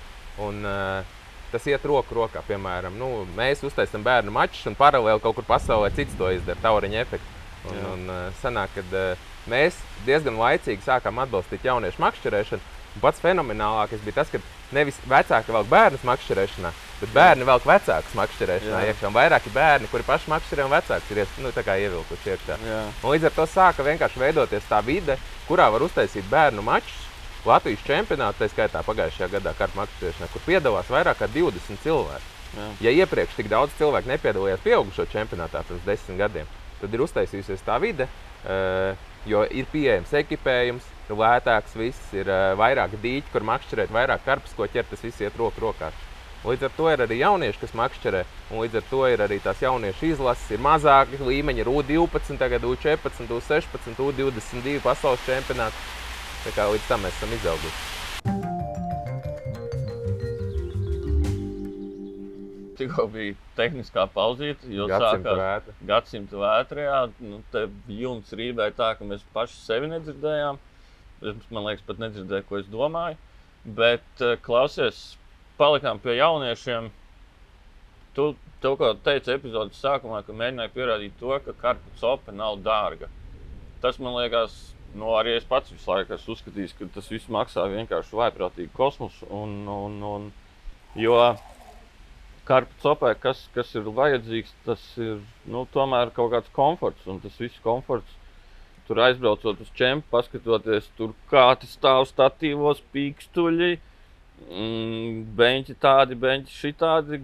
[0.43, 1.13] Un, uh,
[1.53, 2.43] tas iet roku rokā.
[2.49, 7.05] Piemēram, nu, mēs uztaisām bērnu mačus, un paralēli kaut kur pasaulē cits to izdara, tauriņa
[7.05, 7.44] efekts.
[7.65, 7.91] Un, Jā.
[7.95, 12.73] un, uh, sanāk, kad, uh, mēs diezgan laicīgi sākām atbalstīt jauniešu makšķerēšanu.
[13.03, 14.39] Pats fenomenālākais bija tas, ka
[14.75, 18.83] nevis vecāki velk bērnus makšķerēšanā, bet bērni velk vecākus makšķerēšanā.
[18.91, 19.11] Iekšā.
[19.17, 22.59] Vairāki bērni, kuri paši makšķerē, un vecāki ir nu, ievilkuši iekšā.
[23.03, 25.19] Līdz ar to sāka vienkārši veidoties tā vide,
[25.49, 27.01] kurā var uztaisīt bērnu mačus.
[27.45, 32.31] Latvijas čempionātā, tā skaitā pagājušajā gadā, kartu makšķerēšanā, kur piedalās vairāk kā 20 cilvēku.
[32.55, 32.69] Jā.
[32.87, 36.49] Ja iepriekš tik daudz cilvēku nepiedalījās pieaugušo čempionātā pirms desmit gadiem,
[36.85, 38.09] tad ir uztaisījusies tā vide,
[38.45, 44.27] eh, jo ir pieejams ekipējums, ir lētāks, viss ir eh, vairāk dīķi, kur makšķerēt, vairāk
[44.27, 45.93] karpus, ko ķert, tas viss iet roku rokā.
[46.45, 48.21] Līdz ar to ir arī jaunieši, kas makšķerē,
[48.53, 52.69] un līdz ar to ir arī tās jauniešu izlases, ir mazāki līmeņi, ir U12, tagad
[52.69, 55.93] U14, U16, U22 pasaules čempionāts.
[56.45, 58.84] Tā kā līdz tam mēs esam izauguši.
[62.79, 65.75] Tikko bija tehniskā pauzīte, jo Gadsimta sākās vētra.
[65.91, 66.99] gadsimta vētrā.
[67.21, 67.41] Nu,
[67.89, 70.59] jums rīvēja tā, ka mēs paši sevi nedzirdējām.
[71.25, 73.17] Es, man liekas, pat nedzirdēju, ko es domāju.
[73.65, 75.17] Bet eh, klausies,
[75.61, 76.91] palikām pie jauniešiem.
[78.15, 78.29] Tu
[78.63, 83.09] tev kā teici epizodes sākumā, ka mēģināji pierādīt to, ka karta copa nav dārga.
[83.83, 84.55] Tas man liekas,
[84.95, 89.27] nu, arī es pats visu laiku esmu uzskatījis, ka tas viss maksā vienkārši vaiprātīgi kosmosu.
[89.35, 90.31] Un, un, un,
[90.97, 91.19] jo
[92.49, 97.07] karpa copai, kas, kas ir vajadzīgs, tas ir nu, tomēr kaut kāds komforts.
[97.11, 98.17] Un tas viss komforts,
[98.89, 103.71] tur aizbraucot uz čempionu, paskatoties, tur kā tas stāv statīvos, pīkstuļi,
[104.51, 107.23] mm, beņķi tādi, beņķi šitādi.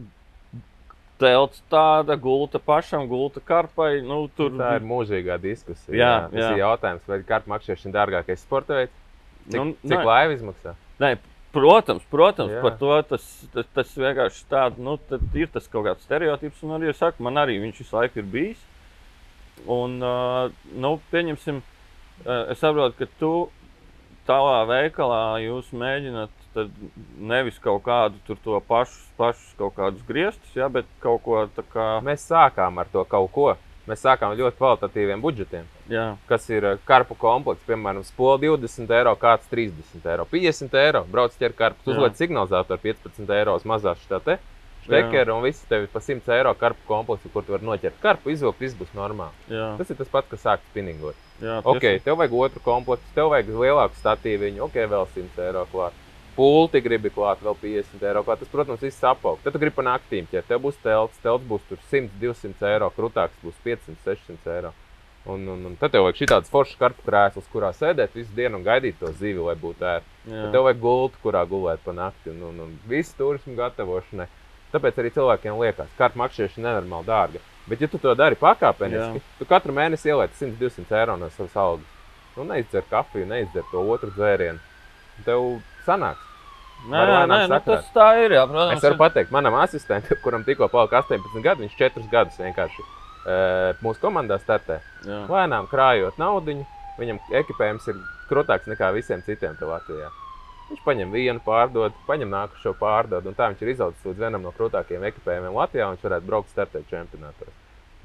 [1.20, 3.98] Telts tāda, gulta pašam, gulta karpai.
[4.00, 5.92] Nu, tur Tā ir mūžīgā diskusija.
[5.92, 6.46] Jā, Tas jā.
[6.54, 8.94] ir jautājums, vai kartu makšķerēšana ir dārgākais sporta veids.
[9.50, 10.72] Cik, Nu, cik laiva izmaksā?
[11.02, 11.10] Nē,
[11.54, 12.62] protams, protams Jā.
[12.64, 14.96] par to tas, tas, tas vienkārši tāds nu,
[15.36, 16.64] ir tas kaut kāds stereotips.
[16.66, 18.66] Un arī saku, man arī viņš visu laiku ir bijis.
[19.68, 23.32] Un, uh, nu, pieņemsim, uh, es saprotu, ka tu
[24.28, 26.36] tavā veikalā jūs mēģināt
[27.30, 31.64] nevis kaut kādu tur to pašu, pašus kaut kādus griestus, ja, bet kaut ko tā
[31.72, 31.88] kā.
[32.04, 33.50] Mēs sākām ar to kaut ko.
[33.90, 37.66] Mēs sākām ar ļoti kvalitatīviem budžetiem, Jā, kas ir eh, karpu komplekss.
[37.66, 41.02] Piemēram, spola 20 eiro, kāds 30 eiro, 50 eiro.
[41.10, 44.38] Brauc ķer karpu, uzliek signalizātoru 15 eiro mazā šitā te.
[44.80, 48.30] Štekeru un viss tev ir pa 100 eiro karpu kompleksu, kur tu vari noķert karpu,
[48.32, 49.34] izvilkt, viss būs normāli.
[49.52, 51.18] jā, Tas ir tas pats, kas sāk spinningot.
[51.42, 55.92] jā Ok, tev vajag otru komplektu, tev vajag lielāku statīviņu, ok, vēl 100 eiro klāt.
[56.36, 58.42] Pulti gribi klāt, vēl 50 eiro klāt.
[58.42, 59.40] Tas, protams, viss apaug.
[59.44, 60.48] Tad tu gribi pa naktīm ķert.
[60.48, 64.72] Tev būs telts, telts būs tur 100, 200 eiro, krūtāks būs 500, 600 eiro.
[65.28, 68.64] Un, un, un tad tev vajag šādas foršas kartu krēslas, kurā sēdēt visu dienu un
[68.64, 70.14] gaidīt to zivi, lai būtu ērti.
[70.30, 74.30] Tad tev vajag gultu, kurā gulēt pa nakti un, un, un visu turismu gatavošanai.
[74.72, 77.42] Tāpēc arī cilvēkiem liekas, ka kartu makšķerēšana ir nenormāli dārga.
[77.68, 79.36] Bet, ja tu to dari pakāpeniski, Jā.
[79.38, 81.98] tu katru mēnesi ieliec 100, 200 eiro no savas algas.
[82.36, 84.62] Nu, neizdzer kafiju, neizdzer to otru dzērienu.
[85.26, 86.26] Tev sanāks.
[86.88, 88.32] Nē, nē, nu, tas tā ir.
[88.38, 92.06] Jā, protams, Es varu ir- pateikt, manam asistentam, kuram tikko palika 18 gadi, viņš 4
[92.12, 93.36] gadus vienkārši e,
[93.84, 94.78] mūsu komandā startē.
[95.04, 95.18] Jā.
[95.28, 96.54] Lēnām krājot naudu,
[96.96, 98.00] viņam ekipējums ir
[98.30, 100.08] krūtāks nekā visiem citiem Latvijā.
[100.70, 104.52] Viņš paņem vienu, pārdod, paņem nākošo pārdod, un tā viņš ir izaudzis līdz vienam no
[104.54, 105.88] krūtākajiem ekipējumiem Latvijā.
[105.90, 107.50] un Viņš varētu braukt startēt čempionātos.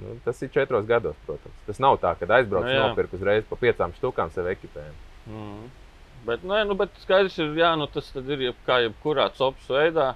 [0.01, 1.55] Nu, tas ir četros gados, protams.
[1.67, 2.87] Tas nav tā, ka aizbrauc Nu, no jā.
[2.89, 4.97] nopirkt uzreiz pa piecām štukām sev ekipējumu.
[5.29, 5.69] Mm.
[6.25, 10.13] Bet, nē, nu, bet skaidrs ir, jā, nu, tas ir jeb, kā jebkurā copas veidā.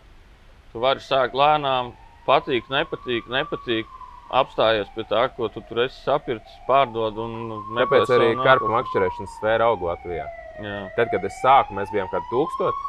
[0.72, 1.94] Tu vari sākt lēnām,
[2.26, 3.90] patīk, nepatīk, nepatīk.
[4.30, 7.18] Apstājies pie tā, ko tu tur esi sapircis, pārdod.
[7.18, 7.32] Un
[7.74, 8.76] meklē Tāpēc arī savu karpu nākotni.
[8.76, 10.28] makšķerēšanas sfēra aug Latvijā.
[10.62, 12.86] Jā, Tad, kad es sāku, mēs bijām kādi tūkstoši.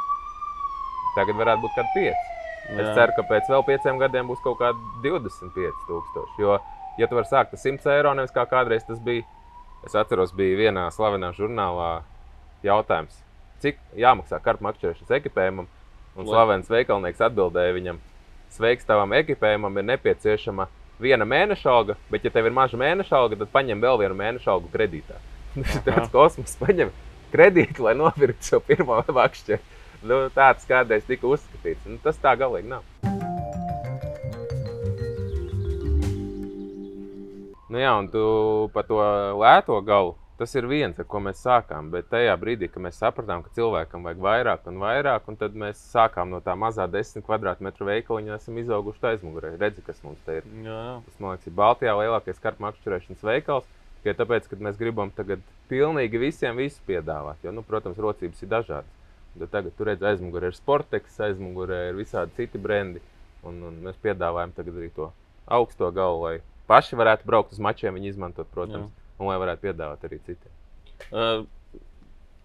[1.17, 2.27] Tagad varētu būt kādi pieci.
[2.77, 2.93] Es jā.
[2.99, 6.37] ceru, ka pēc vēl pieciem gadiem būs kaut kādi 25,000.
[6.43, 6.59] Jo,
[7.01, 9.25] ja tu vari sākt ar 100 eiro, nevis kā kādreiz tas bija,
[9.89, 11.93] es atceros, bija vienā slavenā žurnālā
[12.67, 13.17] jautājums,
[13.63, 15.69] cik jāmaksā karpu makšķerēšanas ekipējumam.
[16.19, 18.01] Un slavens veikalnieks atbildēja viņam,
[18.53, 20.67] sveiks, tavam ekipējumam ir nepieciešama
[21.01, 24.51] viena mēneša alga, bet, ja tev ir maza mēneša alga, tad paņem vēl vienu mēneša
[24.53, 25.21] algu kredītā.
[25.55, 26.91] Tas ir tāds kosmos, paņem
[27.33, 29.79] kredītu, lai nopirktu savu pirmo makšķeri.
[30.01, 31.85] Nu, tāds kādreiz tika uzskatīts.
[31.85, 32.87] Nu, tas tā galīgi nav.
[37.71, 38.23] Nu, jā, un tu
[38.75, 38.97] par to
[39.39, 40.17] lēto galu.
[40.41, 41.91] Tas ir viens, ar ko mēs sākām.
[41.93, 45.83] Bet tajā brīdī, kad mēs sapratām, ka cilvēkam vajag vairāk un vairāk, un tad mēs
[45.91, 49.51] sākām no tā mazā 10 kvadrātmetru veikaliņa, esam izauguši aizmugurē.
[49.61, 50.47] Redzi, kas mums te ir.
[50.65, 50.95] Jā, jā.
[51.05, 53.69] Tas, man liekas, ir Baltijā lielākais karpu makšķerēšanas veikals.
[54.01, 57.45] Tikai tāpēc, ka mēs gribam tagad pilnīgi visiem visu piedāvāt.
[57.45, 58.97] Jo, nu, protams, rocības ir dažādas.
[59.37, 63.05] Bet tagad tur redzat, aizmugurē ir Sportex, aizmugurē ir visādi citi brendi.
[63.45, 65.13] Un, un mēs piedāvājam tagad arī to
[65.53, 66.35] augsto galu, lai
[66.71, 69.00] paši varētu braukt uz mačiem, viņi izmantot, protams, Jā.
[69.21, 70.59] Un lai varētu piedāvāt arī citiem.
[71.11, 71.45] Uh,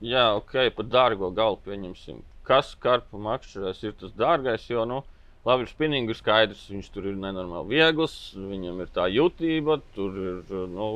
[0.04, 2.22] jā, ok, par dārgo galu pieņemsim.
[2.46, 4.68] Kas karpu makšķerēs ir tas dārgais?
[4.70, 5.02] Jo, nu,
[5.48, 10.20] labi, ir spinīgi ir skaidrs, viņš tur ir nenormāli viegls, viņam ir tā jutība, tur
[10.22, 10.90] ir, nu,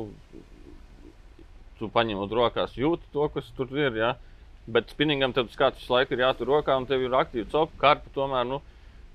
[1.80, 3.96] tu paņemot rokās jūti to, kas tur ir.
[3.98, 4.14] Ja?
[4.70, 8.12] Bet spinningam tad skats visu laiku ir jātur rokā, un tev ir aktīva copa karpa.
[8.14, 8.60] Tomēr, nu,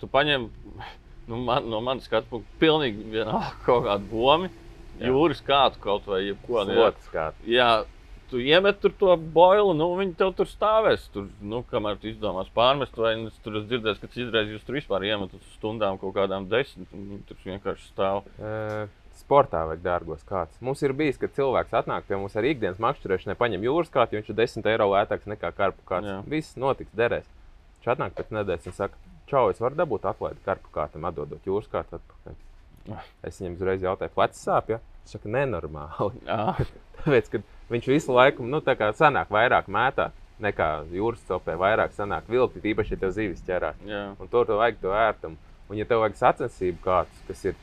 [0.01, 0.49] tu paņem,
[1.29, 4.64] nu, man, no manas skatu punkta, pilnīgi vienalga kaut kādu Jā.
[5.01, 6.37] Jūras kātu kaut vai nu.
[6.47, 7.69] Slots kā Jā,
[8.31, 11.07] tu iemet tur to boilu, nu viņi tev tur stāvēs.
[11.13, 14.79] Tur, nu, kamēr tu izdomās pārmest, vai es tur esmu dzirdējis, ka citreiz jūs tur
[14.79, 18.23] vispār iemetat uz stundām kaut kādām desmit, un viņi tur vienkārši stāv.
[18.39, 18.85] Uh,
[19.19, 20.59] sportā vajag dārgos kāds.
[20.65, 24.21] Mums ir bijis, ka cilvēks atnāk pie mums ar ikdienas makšķerēšanai, paņem jūras kātu, jo
[24.21, 26.11] viņš ir 10 eiro lētāks nekā karpu kāds.
[26.11, 26.17] Jā.
[26.29, 27.29] Viss notiks, derēs.
[27.79, 31.71] Viņš atnāk pēc nedēļas un saka, čau, es varu dabūt atlaidi karpu kātam, atdodot jūras
[31.71, 32.41] kātu atpakaļ.
[32.91, 33.05] Ah.
[33.25, 34.81] Es viņam uzreiz jautāju, plecs sāp, ja?
[35.03, 36.21] Viņš saka, nenormāli.
[36.27, 36.53] Jā,
[37.01, 40.11] Tāpēc, kad viņš visu laiku, nu, tā kā sanāk vairāk mētā
[40.43, 43.77] nekā jūras copē, vairāk sanāk vilkt, īpaši, ja tev zivis ķerās.
[44.19, 45.37] Un to tev vajag to ērtumu.
[45.69, 47.55] Un, ja tev vajag sacensību kāds, kas ir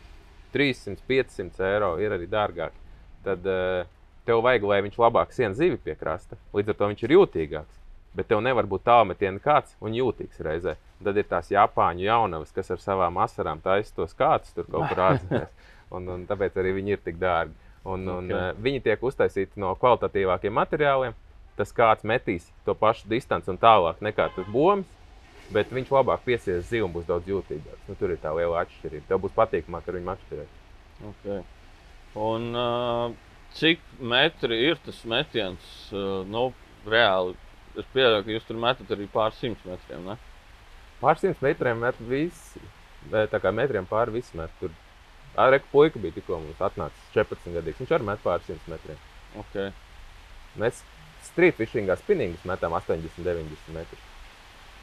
[0.54, 2.74] 300, 500 eiro, ir arī dārgāk,
[3.26, 3.84] tad uh,
[4.26, 6.38] tev vajag, lai viņš labāk sien zivi pie krasta.
[6.56, 7.81] Līdz ar to viņš ir jūtīgāks.
[8.14, 10.74] Bet tev nevar būt tālmetiena kāds un jūtīgs reizē.
[11.02, 15.00] Tad ir tās Japāņu jaunavas, kas ar savām asarām taisa tos kāds tur kaut kur
[15.08, 15.48] ārzemēs.
[15.92, 17.54] Un, un tāpēc arī viņi ir tik dārgi.
[17.84, 18.32] Un, un, Ok.
[18.36, 21.16] uh, viņi tiek uztaisīti no kvalitatīvākiem materiāliem.
[21.56, 24.88] Tas kāds metīs to pašu distanci un tālāk nekā tas bombs.
[25.52, 27.82] Bet viņš labāk piesies zivu un būs daudz jūtīgāks.
[27.88, 29.04] Nu, tur ir tā liela atšķirība.
[29.10, 30.54] Tev būs patīkamāk ar viņu makšķerēt.
[31.10, 31.42] Okay.
[32.22, 33.12] Un uh,
[33.58, 35.66] cik metri ir tas metiens?
[35.92, 36.46] Uh, nu,
[36.88, 37.34] reāli.
[37.78, 40.04] Es pieļauju, ka jūs tur metat arī pār simt metriem.
[40.10, 40.18] Ne?
[41.02, 42.60] Pār simts metriem met visi.
[43.10, 44.52] Tā kā metriem pāri visam met.
[44.60, 44.70] Tur
[45.42, 47.80] Arek puika bija tikko mums atnācis 14 gadīgs.
[47.80, 49.00] Viņš arī met pāri simts metriem.
[49.42, 49.72] Okay.
[50.60, 50.82] Mēs
[51.32, 54.08] strīdfišingā spinningus metam 80, 90 metrus.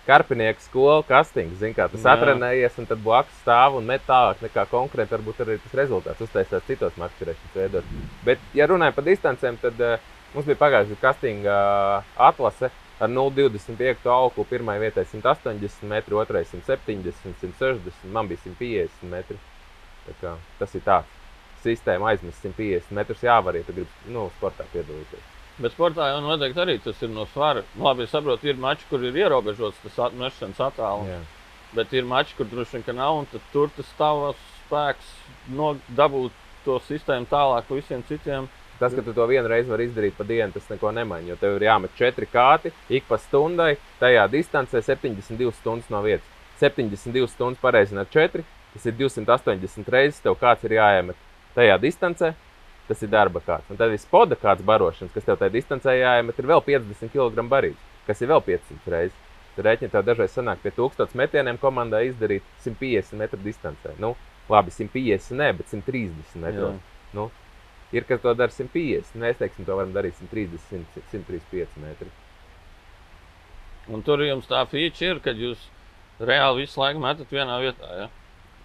[0.10, 2.15] Karpinieks skola, kastings, zin, kā tas Jā.
[2.15, 6.65] atrenējies, un tad blakus stāv un met tālāk nekā konkrēti varbūt arī tas rezultāts uztaisās
[6.65, 7.91] citos makšķerēšanas veidos.
[8.25, 11.56] Bet, ja runājam par distancēm, tad uh, mums bija pagājušajā kastinga
[12.30, 14.46] atlase ar 0,25 augstu.
[14.50, 19.39] Pirmā vietā 180 metri, otrai 170, 160, man bija 150 metri.
[20.22, 21.18] Kā, tas ir tāds.
[21.63, 25.26] Sistēma aizmest 150 metrus jāvar, ja tu gribi nu, sportā piedalīties.
[25.60, 27.65] Bet sportā jau noteikti arī tas ir no svara.
[27.76, 31.10] Nu, labi, es saprotu, ir mači, kur ir ierobežots tas at- mešanas attālums.
[31.12, 31.20] Jā.
[31.76, 35.12] Bet ir mači, kur droši vien nav, un tur tas tavs spēks
[35.52, 36.32] no, dabūt
[36.63, 38.48] to sistēmu tālāk visiem citiem.
[38.80, 41.28] Tas, ka tu to vienu reizi vari izdarīt pa dienu, tas neko nemaina.
[41.34, 46.28] Jo tev ir jāmet četri kāti ik pa stundai, tajā distancē 72 stundas no vietas.
[46.62, 50.22] 72 stundas pareizi ar 4, tas ir 280 reizes.
[50.24, 51.20] Tev kāds ir jāiemet
[51.58, 52.34] tajā distancē,
[52.88, 53.68] tas ir darba kāds.
[53.70, 57.46] Un tad ir spoda kāds barošanas, kas tev tajā distancē jāiemet, ir vēl 50 kg
[57.52, 59.26] barības, kas ir vēl 500 reizes.
[59.60, 63.92] Rēķini tev dažreiz sanāk pie 1000 metieniem komandā izdarīt 150 metru distancē.
[64.00, 64.13] Nu,
[64.48, 66.70] labi, 150 ne, bet 130 metru.
[67.12, 67.26] Nu,
[67.95, 69.17] ir, kas to dara 150.
[69.19, 72.10] Mēs teiksim, to varam darīt 130, 100, 135 metri.
[73.89, 75.62] Un tur jums tā feature ir, ka jūs
[76.19, 77.91] reāli visu laiku metat vienā vietā.
[78.04, 78.10] Ja?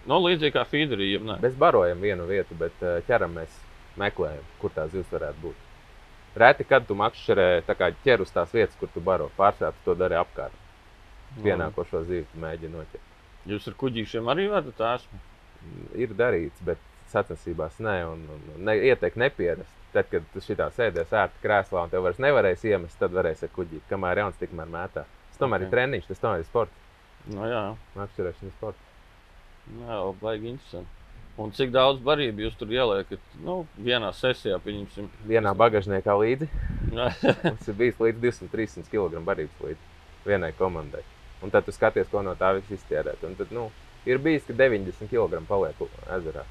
[0.05, 1.15] Nu, līdzīgi kā feederī.
[1.41, 3.55] Mēs barojam vienu vietu, bet uh, ķeram mēs
[3.97, 5.63] meklējam, kur tā zivs varētu būt.
[6.35, 9.29] Reti, kad tu makšķerē tā kā ķer uz tās vietas, kur tu baro.
[9.37, 10.63] Pārsvarā tu to dari apkārt.
[11.41, 13.13] Pienākošo zivu tu mēģini noķert.
[13.49, 15.07] Jūs ar kuģīšiem arī varat tās?
[15.97, 16.81] Ir darīts, bet
[17.15, 19.71] sacensībās nē, un, un, ne, ieteikt nepierast.
[19.95, 23.53] Tad, kad tu šitā sēdies ērti krēslā un tev vairs nevarēs iemest, tad varēs ar
[23.55, 23.85] kuģīt.
[23.87, 25.05] Kamēr jauns, tikmēr mētā.
[25.31, 25.63] Tas tomēr Ok.
[25.63, 25.69] okay.
[25.69, 26.83] ir treniņš, tas tomēr ir sports.
[27.31, 27.63] Nu, jā,
[27.95, 28.91] Makšķerēšana ir sports.
[29.79, 30.91] jā baigi interesanti.
[31.35, 33.23] Un cik daudz barību jūs tur ieliekat?
[33.43, 35.09] Nu, vienā sesijā, pieņemsim.
[35.27, 36.47] Vienā bagažniekā līdzi
[36.95, 41.03] mums ir bijis līdz 200-300 kg barības līdzi vienai komandai.
[41.43, 43.23] Un tad tu skaties, ko no tā viss iztērēt.
[43.27, 43.67] Un tad, nu,
[44.07, 45.83] ir bijis, ka 90 kg paliek
[46.15, 46.45] ezerā.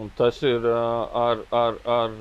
[0.00, 2.12] Un tas ir ar, ar, ar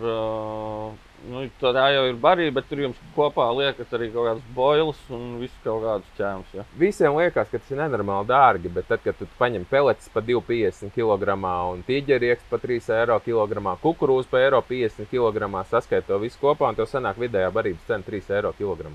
[1.29, 5.37] nu, tā jau ir barība, bet tur jums kopā liekat arī kaut kādas boilas un
[5.39, 6.51] visu kaut kādus ķēmus.
[6.57, 6.65] Ja?
[6.81, 10.91] Visiem liekas, ka tas ir nenormāli dārgi, bet tad, kad tu paņem peletes par 2,50
[10.97, 11.37] kg
[11.71, 16.79] un tīģerieks par 3 eiro kg, kukurūzu par 1,50 kg, saskait to visu kopā un
[16.79, 18.91] tev sanāk vidējā barības cena 3 eiro kg.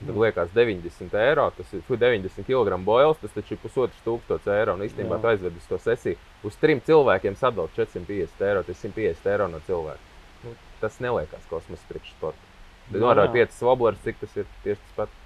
[0.00, 4.50] Tad liekas, 90 eiro, tas ir fu, 90 kg boils, tas taču ir pusotrs tūkstots
[4.52, 4.74] eiro.
[4.74, 5.22] Un īstenībā Jā.
[5.22, 6.18] tu aizved uz to sesiju.
[6.44, 10.12] Uz trim cilvēkiem sadalīt 450 eiro, tas ir 150 eiro no cilvēka.
[10.42, 12.50] Nu, tas neliekas kosmosa priekšsporta.
[12.90, 13.46] Nu, Norāda jā.
[13.46, 15.22] 5 voblers, cik tas ir tieši tas pats.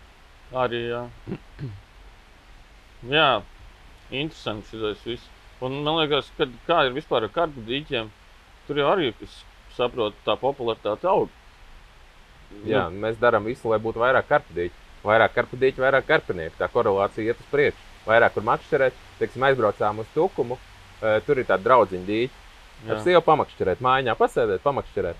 [0.62, 1.02] Arī jā.
[3.18, 3.28] jā,
[4.12, 5.34] interesanti šis viss.
[5.64, 8.12] Un man liekas, ka kā ir vispār ar kartu dīķiem,
[8.68, 9.10] tur jau arī,
[9.74, 11.32] saprotu, tā popularitāte aug.
[12.66, 14.74] Jā, mēs darām visu, lai būtu vairāk karpudīķu.
[15.04, 16.56] Vairāk karpudīķu, vairāk karpinieku.
[16.58, 17.84] Tā korelācija iet uz priekšu.
[18.08, 20.56] Vairāk kur makšķerēt, teiksim, aizbraucām uz tukumu.
[20.98, 22.44] Uh, tur ir tāda draudziņa dīķa.
[22.88, 25.16] Ar sievu pamakšķerēt, mājā pasēdēt, pamakšķerēt.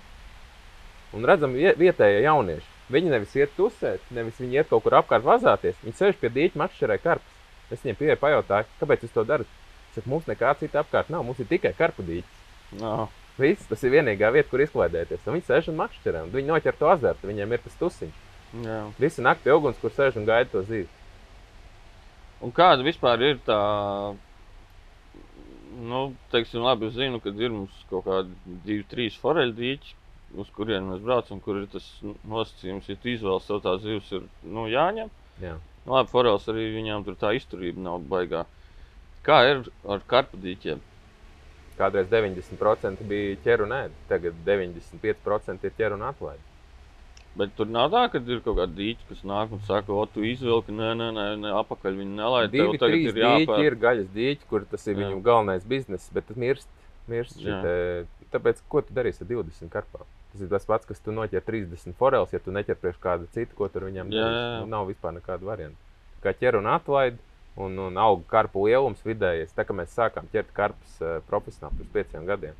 [1.13, 2.67] Un redzam, vie- vietējie jaunieši.
[2.89, 5.75] Viņi nevis iet tusēt, nevis viņi iet kaut kur apkārt vazāties.
[5.83, 7.35] Viņi sēž pie dīķa makšķerē karpus.
[7.69, 9.47] Es viņiem pieeju pajautāju, kāpēc jūs to darat.
[9.89, 12.39] Es saku, mums nekā cita apkārt nav, mums ir tikai karpudīķis.
[12.79, 13.07] Jā.
[13.39, 15.25] Viss, tas ir vienīgā vieta, kur izklaidēties.
[15.25, 18.25] Un viņi sēž un makšķerē, viņi noķer to azartu, viņiem ir tas tusiņš.
[18.65, 18.79] Jā.
[18.99, 20.87] Visi nakti pie uguns, kur sēž un gaida to zīvi.
[22.43, 23.59] Un kāda vispār ir tā,
[25.91, 29.95] nu, teiksim, labi, es zinu, ka ir mums kaut kādi divi, trīs foreļu dīķi,
[30.39, 34.27] uz kuriem mēs braucam, kur ir tas nosacījums, ja tu izvēlies sev tā zivs, ir
[34.43, 35.11] nu, jāņem.
[35.43, 35.57] Jā.
[35.85, 38.45] Nu, labi, forels arī viņām tur tā izturība nav baigā.
[39.25, 40.81] Kā ir ar karpadīķiem?
[41.79, 46.43] Kādreiz 90% bija ķeru un ēdu, tagad 95% ir ķeru un atlaidi.
[47.39, 50.25] Bet tur nav tā, ka ir kaut kāda dīķa, kas nāk un saka, o, tu
[50.27, 52.51] izvilki, nē, nē, nē, nē apakaļ viņi nelaid.
[52.51, 53.65] Divi, tagad ir dīķi jāpēr.
[53.67, 55.05] ir gaļas dīķi, kur tas ir Jā.
[55.05, 56.67] viņu galvenais bizness, bet tas mirst.
[57.07, 57.61] mirst Jā.
[57.61, 60.09] šite, tāpēc, ko tu darīsi ar 20 karpām?
[60.33, 63.55] Tas ir tas pats, kas tu noķer 30 forels, ja tu neķer priekš kāda cita,
[63.57, 64.43] ko tur viņam jā, jā.
[64.59, 65.79] Nu, nav vispār nekāda varianta.
[66.25, 67.21] Kā ķer un atlaid,
[67.57, 69.53] un, un auga karpu lielums vidējais.
[69.55, 72.59] Tā kā mēs sākām ķert karpus uh, profesionāli pirms pieciem gadiem,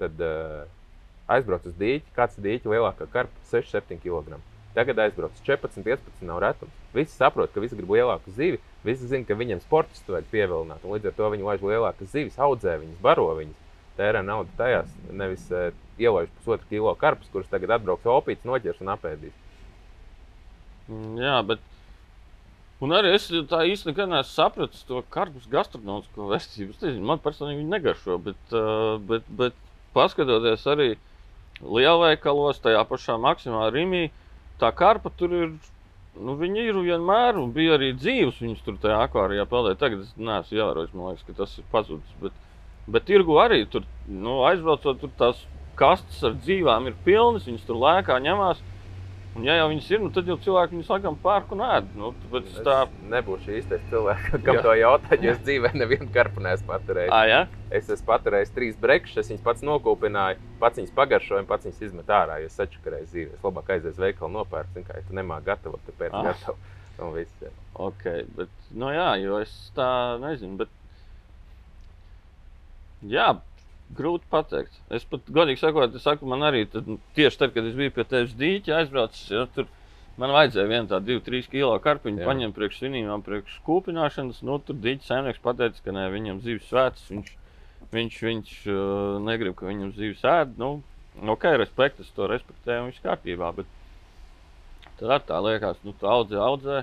[0.00, 0.64] tad uh,
[1.30, 4.40] aizbrauc uz dīķi, kāds ir dīķi lielākā karpa- 6-7 kg.
[4.74, 6.74] Tagad aizbrauc uz 14, 15 nav retums.
[6.94, 8.60] Visi saprot, ka visi grib lielāku zivi.
[8.86, 10.84] Visi zina, ka viņiem sportistu vajag pievilināt.
[10.86, 13.66] Līdz ar to viņi laiž lielākas zivis, audzē viņas, baro viņas.
[13.98, 18.94] Tērē naudu tajās, nevis uh, ielaiž pusotru kilo karpus, kurus tagad atbrauks opīts, noķers un
[18.94, 19.34] apēdīs.
[20.88, 21.66] Mm, Jā, bet.
[22.80, 26.30] Un arī es tā īsti nekad neesmu sapratis to karpus gastronomisko
[26.86, 29.58] nezinu, man personīgi viņi negaršo, bet, uh, bet, bet
[29.96, 30.94] paskatoties arī
[31.60, 34.08] lielveikalos, tajā pašā maksimā Rīgā,
[34.60, 35.52] tā karpa tur ir.
[36.20, 38.40] Nu, viņi ir vienmēr, un bija arī dzīves.
[38.42, 39.78] Viņus tur tajā akvārijā peldēja.
[39.78, 42.16] Tagad es neesmu ievērojis, man liekas, ka tas ir pazudis.
[42.20, 42.40] Bet,
[42.90, 45.44] bet tirgu arī tur nu, aizbraucot, tur tās
[45.78, 48.60] kastes ar dzīvām ir pilnas, viņas tur lēkā ņemās.
[49.40, 51.86] Un, ja jau viņas ir, nu, tad jau cilvēki viņus laikam pērk un ēd.
[51.96, 54.62] Nu, tāpēc es tā, Es nebūšu īstais cilvēks, kam Jā.
[54.66, 57.12] to jautāt, jo es dzīvē nevienu karpu neesmu paturējis.
[57.16, 57.40] ah, ja?
[57.72, 61.80] Es esmu paturējis trīs brekšus, es viņus pats nokūpināju, pats viņus pagaršoju, un pats viņus
[61.88, 62.36] izmetu ārā.
[62.42, 63.32] Jo es sačakarēju zīvi.
[63.38, 66.28] Es labāk aiziešu uz veikalu nopērku, zinu, kā ja tu nemāki gatavot, tad pēc Ah.
[66.30, 66.58] gatavo.
[67.00, 67.48] Un viss, jā.
[67.80, 68.04] Ok,
[68.36, 69.88] bet, nu jā, jo es tā
[70.20, 70.58] nezinu.
[70.60, 70.68] Bet...
[73.08, 73.30] Jā,
[73.96, 74.78] grūti pateikt.
[74.92, 78.36] Es pat godīgi sakot, saku, man arī tad, tieši tad, kad es biju pie tevis
[78.38, 79.68] dīķa aizbraucis, ja, tur
[80.20, 84.42] man vajadzēja vienu tādu 2-3 kilo karpiņu paņemt priekš svinībām, priekš kūpināšanas.
[84.46, 87.34] Nu, tur dīķa saimnieks pateica, ka ne, viņam dzīves svētas, viņš,
[87.96, 90.56] viņš, viņš uh, negrib, ka viņam dzīves ēd.
[90.60, 90.72] Nu,
[91.34, 93.52] ok, respekt, es to respektēju un viss kārtībā.
[93.58, 93.76] Bet
[95.00, 96.82] tad tā liekas, nu, tā audzē, audzē.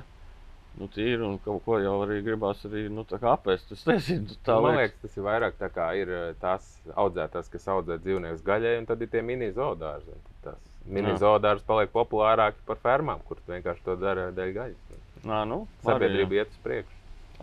[0.77, 3.71] Nu, tīri un kaut ko jau arī gribās arī nu, apēst.
[3.73, 4.93] Es nezinu, tā Man liekas.
[4.93, 8.89] liekas, tas ir vairāk tā kā ir eh, tās audzētās, kas audzē dzīvniekus gaļai, un
[8.89, 10.13] tad ir tie mini zoodārzi.
[10.13, 11.17] Un tad Tās mini Jā.
[11.25, 15.01] zoodārzi paliek populārāki par fermām, kur vienkārši to dara dēļ gaļas.
[15.27, 16.93] Nā, nu, Sabiedrība iet uz priekšu.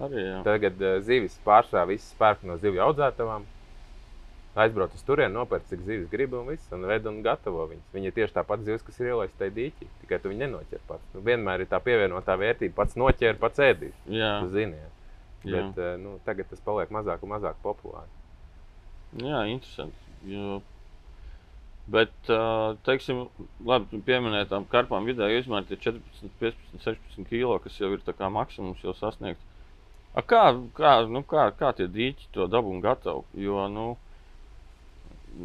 [0.04, 0.38] Arī, jā.
[0.46, 3.44] Tagad uh, zivis pārsvarā viss pērk no zivju audzētavām.
[4.54, 7.88] Aizbrauc uz turieni, nopērk, cik zivis grib un viss, un ved un gatavo viņas.
[7.94, 11.08] Viņa ir tieši tāpat zivs, kas ir ielaista tajā dīķī, tikai tu viņu nenoķer pats.
[11.14, 13.96] Nu, vienmēr ir tā pievienotā vērtība, pats noķer, pats ēdīs.
[14.14, 14.92] Jā, Tu zini, jā.
[15.42, 15.56] jā.
[15.56, 18.14] Bet uh, nu, tagad tas paliek mazāk un mazāk populārs.
[19.18, 20.14] jā interesanti.
[20.30, 20.60] Jo...
[21.84, 23.26] Bet, ā, teiksim,
[23.60, 24.00] labi,
[24.48, 28.80] tam karpām vidēji izmēri tie 14, 15, 16 kilo, kas jau ir tā kā maksimums
[28.80, 29.44] jau sasniegts.
[30.16, 30.46] A kā,
[30.78, 33.26] kā, nu, kā, kā tie dīķi to dabu un gatavu?
[33.36, 33.86] Jo, nu,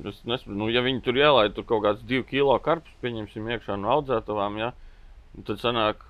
[0.10, 3.78] es nesaprotu, nu, ja viņi tur ielaid tur kaut kāds 2 kilo karpus, pieņemsim iekšā
[3.80, 4.74] no audzētavām, ja,
[5.48, 6.04] tad sanāk,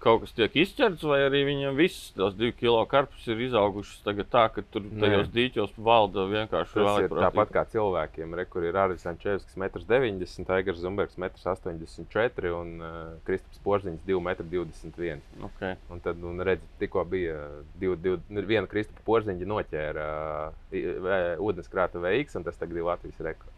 [0.00, 4.30] kaut kas tiek izķerts, vai arī viņiem viss tās 2 kilo karpus ir izaugušas tagad
[4.32, 5.00] tā, ka tur Nē.
[5.02, 7.24] tajos dīķos valda vienkārši ir vājprātība.
[7.26, 12.72] tāpat kā cilvēkiem, re, kur ir Arvis Čevskis 1,90 m, Aigars Zumbergs 1,84 m un
[12.80, 12.94] uh,
[13.26, 15.24] Kristaps Porziņš 2,21 m.
[15.50, 15.76] Okay.
[15.92, 17.36] Un tad, un redz, tikko bija
[17.80, 20.06] divi, divi, viena Kristapa Porziņa noķēra
[20.48, 23.56] uh, ūdenskrāta VX, un tas tagad ir Latvijas rekords.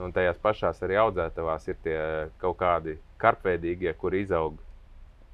[0.00, 1.96] Un tajās pašās arī audzētavās ir tie
[2.40, 4.56] kaut kādi karpveidīgie, kuri izaug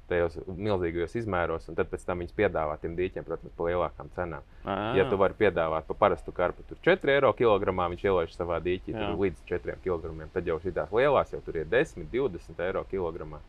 [0.09, 4.47] tajos milzīgajos izmēros, un tad pēc tam viņus piedāvā tiem dīķiem, protams, par lielākām cenām.
[4.65, 8.57] Ah, Ja tu vari piedāvāt par parastu karpu, tur 4 eiro kilogramā, viņš ielaiž savā
[8.65, 9.13] dīķī Jā.
[9.19, 10.27] līdz 4 kg.
[10.33, 13.39] Tad jau šīs lielās jau tur ir 10, 20 eiro kilogramā.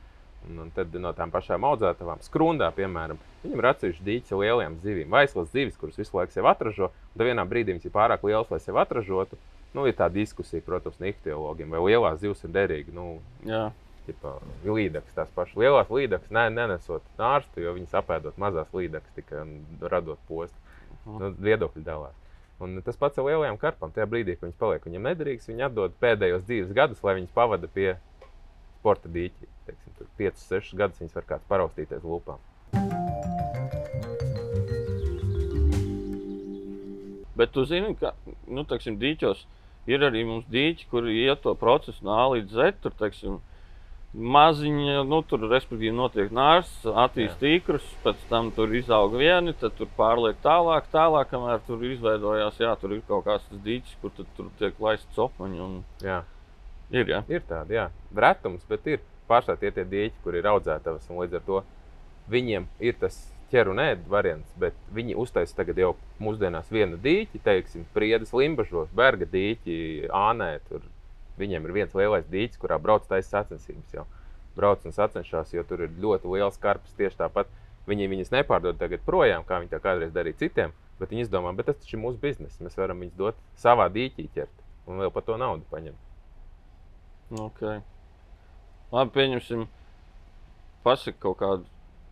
[0.49, 5.11] Un, un tad no tām pašām audzētavām, skrundā, piemēram, viņam ir atsevišķi dīķi lieliem zivīm,
[5.13, 6.89] vaislas zivis, kuras visu laiku sev atražo.
[6.89, 9.37] un Tad vienā brīdī viņas ir pārāk lielas, lai sev atražotu.
[9.77, 12.91] Nu, ir tā diskusija, protams, no ihtiologiem, vai lielās zivs ir derīga.
[12.97, 13.67] Nu, Jā,
[14.11, 19.45] Tipa, līdzekas, tās pašas lielās līdzekas, ne, nenesot nārstu, jo viņas apēdot mazās līdzekas tikai
[19.93, 20.59] radot postu.
[21.05, 21.21] Mhm.
[21.23, 22.17] Nu, viedokļi dalās.
[22.61, 23.95] Un tas pats ar lielajām karpām.
[23.95, 27.71] Tajā brīdī, kad viņas paliek viņam nederīgas, viņi atdod pēdējos divus gadus, lai viņas pavada
[27.73, 27.95] pie
[28.81, 29.49] sporta dīķa.
[29.71, 32.51] Teiksim, tur 5, 6 gadus viņas var kāds paraustīties lūpām.
[37.41, 38.13] bet tu zini, ka
[38.53, 39.47] nu, teiksim, dīķos
[39.91, 42.75] ir arī mums dīķi, kuri iet to procesu no A līdz Z.
[42.85, 43.39] Tur, teiksim,
[44.15, 49.91] maziņa, nu, tur respektīvi notiek nārsts, attīstīt tīkrus, pēc tam tur izaug vieni, tad tur
[49.97, 54.51] pārliek tālāk, tālāk, kamēr tur izveidojās, jā, tur ir kaut kāds dīķis, kur tad, tur
[54.59, 55.63] tiek laists copaņi.
[55.63, 55.81] Un...
[56.03, 56.25] Jā,
[56.91, 57.21] Ir, jā.
[57.31, 57.87] ir tādi, jā,
[58.19, 61.07] retums, bet ir pārstāvji tie, tie dīķi, kur ir audzētavas.
[61.11, 61.61] un Līdz ar to
[62.31, 63.19] viņiem ir tas
[63.51, 65.93] ķeru un ēdu variants, bet viņi uztaisīja tagad jau
[66.23, 69.77] mūsdienās vienu dīķi, teiksim, priedes limbažos, berga dīķi,
[70.11, 70.57] ānē.
[70.67, 70.83] Tur
[71.39, 73.95] viņiem ir viens lielais dīķis, kurā brauc taisa sacensības.
[73.95, 74.07] Jau.
[74.57, 76.95] Brauc un sacenšas, jo tur ir ļoti liels karps.
[76.99, 77.51] Tieši tāpat
[77.89, 80.75] viņi viņas nepārdod tagad projām, kā viņi to kādreiz darīja citiem.
[81.01, 82.61] Bet viņi izdomā, bet tas taču ir mūsu bizness.
[82.61, 84.57] Mēs varam viņus dot savā dīķī ķert
[84.91, 86.09] un vēl par to naudu paņemt.
[87.47, 87.79] Okay.
[88.91, 89.69] Labi, pieņemsim,
[90.83, 91.69] pasakot kaut kādu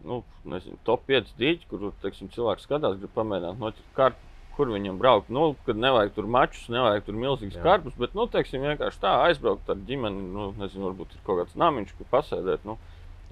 [0.06, 4.27] nu, nezinu, top 5 dīķi, kur teiksim, cilvēks skatās, grib pamēģināt noķert kartu.
[4.58, 5.28] Kur viņam braukt?
[5.30, 7.62] Nu, kad nevajag tur mačus, nevajag tur milzīgus Jā.
[7.62, 10.24] karpus, bet, nu, teiksim, vienkārši tā aizbraukt ar ģimeni.
[10.34, 12.66] Nu, nezinu, varbūt ir kaut kāds namiņš, kur pasēdēt.
[12.66, 12.74] Nu,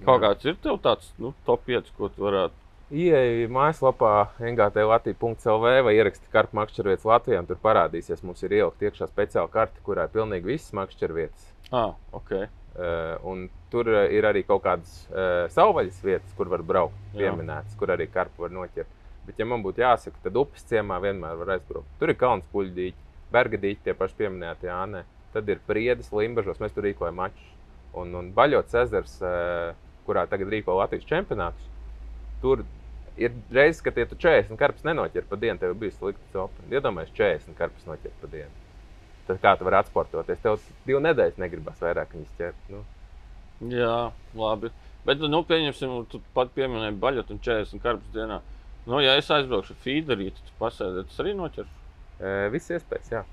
[0.05, 0.29] kaut Jā.
[0.29, 2.55] kāds ir tev tāds nu, top 5, ko tu varētu.
[2.87, 7.41] Ieej mājaslapā NGT Latvija.CLV vai ieraksti kartu makšķervietas Latvijā.
[7.49, 11.49] Tur parādīsies, mums ir ielikt iekšā speciāla karte, kurā ir pilnīgi visas makšķervietas.
[11.75, 12.31] Ah, ok.
[12.77, 18.07] Uh, tur ir arī kaut kādas uh, savvaļas vietas, kur var braukt, pieminētas, kur arī
[18.13, 18.96] karpu var noķert.
[19.27, 21.89] Bet, ja man būtu jāsaka, tad upes ciemā vienmēr var aizbraukt.
[21.99, 25.03] Tur ir kalns puļdīķi, bergadīķi, tie paši pieminētie Jānē.
[25.33, 27.49] Tad ir priedes, limbažos, mēs tur rīkojam mačus.
[27.97, 29.73] Un, un baļots ezers, uh,
[30.07, 31.67] kurā tagad rīko Latvijas čempionātus,
[32.41, 32.63] tur
[33.19, 36.67] ir reizes, kad tie tu 40 karpus nenoķer pa dienu, tev bija slikti copa.
[36.71, 38.65] Iedomājieties, 40 karpus noķer pa dienu.
[39.27, 40.39] Tad kā tu vari atsportoties?
[40.43, 42.69] Tev divu nedēļu negribas vairāk viņus ķert.
[42.71, 42.83] Nu.
[43.73, 44.71] Jā, labi.
[45.07, 48.39] Bet, nu, pieņemsim, tu pat pieminēji baļķu un 40 karpus dienā.
[48.87, 51.75] Nu, ja es aizbraukšu ar feederīti, tad pasēdēt, tas arī noķers.
[52.17, 53.23] E, viss iespējas, jā.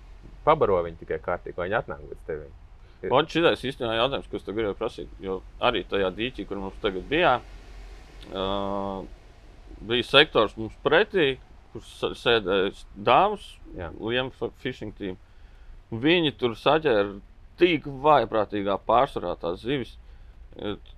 [0.45, 2.53] Pabaro viņu tikai kārtīgi, lai viņi atnāk līdz tevim.
[3.05, 3.13] Ir.
[3.13, 6.79] Un šis īstenībā jautājums, ko es tev gribēju prasīt, jo arī tajā dīķī, kur mums
[6.83, 7.35] tagad bija,
[8.33, 9.05] uh,
[9.85, 11.35] bija sektors mums pretī,
[11.73, 11.85] kur
[12.19, 12.73] sēdēja
[13.07, 13.91] dāmas, Jā.
[13.99, 15.19] Liema fishing team.
[15.91, 17.19] Viņi tur saķēra
[17.59, 19.97] tik vājprātīgā pārsvarā tās zivis.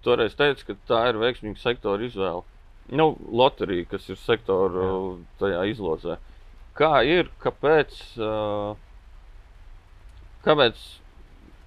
[0.05, 2.45] Toreiz teica, ka tā ir veiksmīga sektora izvēle.
[2.93, 4.99] Nu, loterija, kas ir sektora Jā.
[5.41, 6.19] tajā izlozē.
[6.77, 7.97] Kā ir, kāpēc,
[10.45, 10.83] kāpēc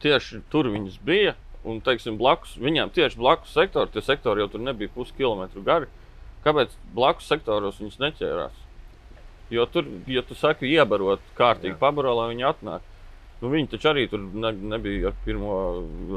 [0.03, 1.35] tieši tur viņas bija?
[1.67, 5.89] Un, teiksim, blakus, viņām tieši blakus sektori, tie sektori jau tur nebija puskilometru gari.
[6.45, 8.61] Kāpēc blakus sektoros viņas neķērās?
[9.51, 11.81] Jo tur, ja tu saki, iebarot kārtīgi, Jā.
[11.81, 12.85] pabaro, lai viņi atnāk.
[13.39, 15.53] Nu, viņi taču arī tur ne, nebija ar pirmo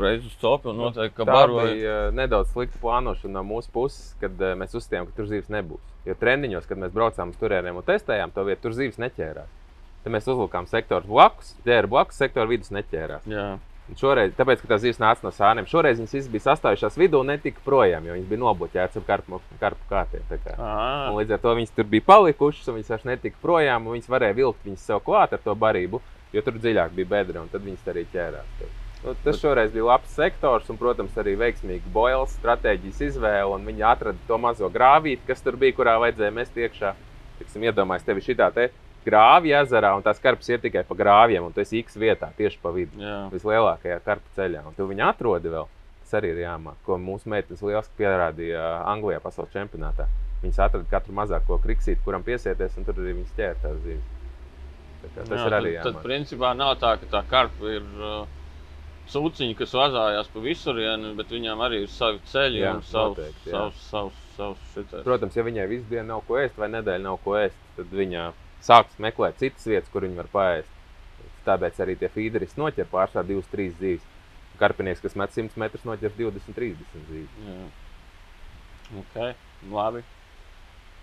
[0.03, 0.73] reizi uz copu.
[0.73, 1.69] un Noteikti, ka Tā baroja.
[1.71, 5.51] bija uh, nedaudz slikta plānošana no mūsu puses, kad uh, mēs uzstājām, ka tur zīves
[5.55, 5.83] nebūs.
[6.09, 9.51] Jo treniņos, kad mēs braucām uz turieniem un testējām to vietu, tur zīves neķērās.
[10.03, 13.29] Tad mēs uzlikām sektoru blakus, ķēra blakus, sektoru vidus neķērās.
[13.31, 13.53] Jā,
[13.91, 17.19] Un šoreiz, tāpēc, ka tās zīves nāca no sāniem, šoreiz viņas visas bija sastājušās vidū
[17.21, 20.23] un netika projām, jo viņas bija nobloķētas ar karpu, karpu kārtiem.
[20.31, 20.55] kā.
[21.19, 23.87] līdz ar to viņas tur bija palikušas, un viņas vairs netika projām.
[23.87, 26.01] un Viņas varēja vilkt viņas sev klāt ar to barību,
[26.33, 28.63] jo tur dziļāk bija bedra, un tad viņas arī ķērās.
[29.03, 33.57] Nu, tas šoreiz bija labs sektors, un, protams, arī veiksmīga boils stratēģijas izvēle.
[33.57, 36.95] un Viņi atrada to mazo grāvīti, kas tur bija, kurā vajadzēja mest iekšā.
[37.43, 38.51] Iedomājieties, tev ir šī tā
[39.03, 42.61] grāvja ezerā, un tās karpas ir tikai pa grāvjiem, un tu esi X vietā, tieši
[42.63, 43.17] pa vidu jā.
[43.33, 44.63] vislielākajā karpu ceļā.
[44.69, 45.67] Un tu viņu atrodi vēl.
[46.03, 50.09] Tas arī ir jāmāk, ko mūsu meitenes lieliski pierādīja Anglijā pasaules čempionātā.
[50.43, 54.05] Viņas atrada katru mazāko kriksīti, kuram piesieties, un tur arī viņas ķēra tās zīves.
[54.05, 54.12] Tā kā
[55.03, 56.05] Tas jā, ir arī tad, tad, jāmāk.
[56.07, 58.43] principā, nav tā, ka tā karpa ir uh,
[59.11, 63.51] sūciņa, kas vazājās pa visurienu, bet viņām arī ir savi ceļi Jā, un savs, noteikti,
[63.51, 63.57] jā.
[63.57, 65.05] savs, savs, savs šitais.
[65.07, 68.31] Protams, ja viņai visu dienu nav ko ēst, vai nedēļu nav ko ēst, tad viņa
[68.63, 70.79] sāks meklēt citas vietas, kur viņa var paēst.
[71.43, 74.09] Tāpēc arī tie feederi noķer pārsvarā 2-3 zīves.
[74.61, 77.39] Karpinieks, kas met 100 metrus, noķer 20-30 zīves.
[77.49, 77.63] Jā.
[79.01, 79.17] Ok,
[79.73, 80.05] labi.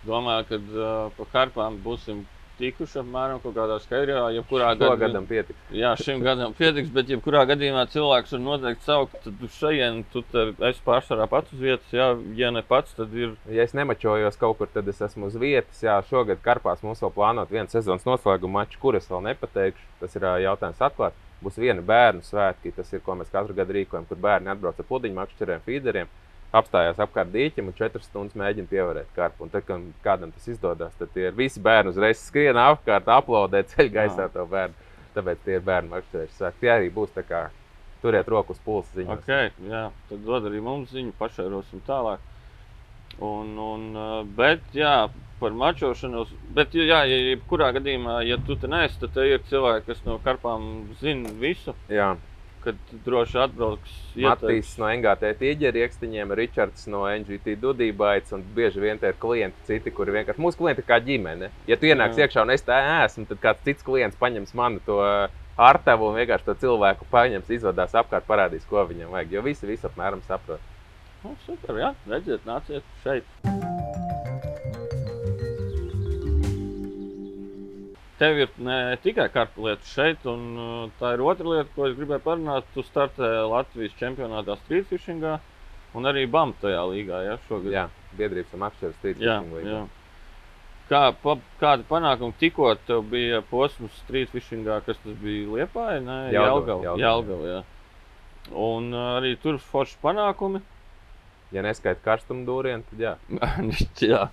[0.07, 2.21] Domāju, ka uh, pa karpām būsim
[2.59, 4.25] tikuši apmēram kaut kādā skaidrā.
[4.35, 5.59] Jebkurā gadījumā, gadam pietiks.
[5.75, 10.23] jā, šim gadam pietiks, bet jebkurā gadījumā cilvēks var noteikti saukt, tad uz šejienes tu
[10.69, 11.95] esi pārsvarā pats uz vietas.
[11.95, 13.33] Jā, ja ne pats, tad ir.
[13.49, 15.81] Ja es nemačojos kaut kur, tad es esmu uz vietas.
[15.83, 19.89] Jā, šogad Karpās mums vēl plānot vienu sezonas noslēguma maču, kur es vēl nepateikšu.
[20.03, 21.17] Tas ir jautājums atklāt.
[21.39, 24.87] Būs viena bērnu svētki, tas ir, ko mēs katru gadu rīkojam, kur bērni atbrauc ar
[24.89, 26.09] pudiņu makšķeriem, feederiem,
[26.55, 29.45] apstājās apkārt dīķim un četras stundas mēģina pievarēt karpu.
[29.45, 33.93] Un tad, kad kādam tas izdodas, tad ir visi bērni uzreiz skrien apkārt, aplaudē ceļu
[33.93, 34.87] gaisā to bērnu.
[35.15, 36.51] Tāpēc tie ir bērnu makšķerēši.
[36.61, 37.47] Tie arī būs tā kā
[38.01, 39.17] turiet roku uz pulsa ziņā.
[39.19, 42.21] Okay, jā, tad dod arī mums ziņu, pašērosim tālāk.
[43.25, 45.09] Un, un, uh, bet, jā,
[45.41, 46.31] par mačošanos.
[46.55, 50.19] Bet, jā, ja jebkurā gadījumā, ja tu te neesi, tad te ir cilvēki, kas no
[50.23, 50.69] karpām
[51.01, 51.75] zina visu.
[51.91, 52.13] Jā.
[52.59, 58.99] Kad droši atbrauks Matīs no NGT tīģeru iekstiņiem, Ričards no NGT dudībaits, un bieži vien
[58.99, 61.53] tie ir klienti citi, kuri vienkārši mūsu klienti kā ģimene.
[61.69, 64.99] Ja tu ienāc iekšā un es tā esmu, tad kāds cits klients paņems manu to
[65.59, 69.37] artavu un vienkārši to cilvēku paņems, izvadās apkārt, parādīs, ko viņam vajag.
[69.37, 70.63] Jo visi, visi apmēram saprot.
[71.23, 74.38] Nu, super, jā, redziet, nāciet šeit.
[78.19, 81.95] Tev ir ne tikai karta lieta šeit, un uh, tā ir otra lieta, ko es
[81.95, 82.67] gribēju parunāt.
[82.73, 85.37] Tu startēji Latvijas čempionātā Street Fishingā
[85.95, 87.71] un arī BAM tajā līgā, ja šogad.
[87.73, 87.85] Jā,
[88.19, 89.77] biedrības un apšķiras street jā, fishing līgā.
[89.77, 89.87] jā.
[90.89, 95.45] Kā, pa, kādi panākumi tikko tev bija posms Street Fishingā, kas tas bija
[96.33, 97.63] Jelgava, Jelgava, Jelgava, Jelgava, jā.
[98.57, 100.63] Un uh, arī tur forši panākumi.
[101.53, 103.13] Ja neskaita karstumu dūrienu, tad jā.
[104.11, 104.23] jā,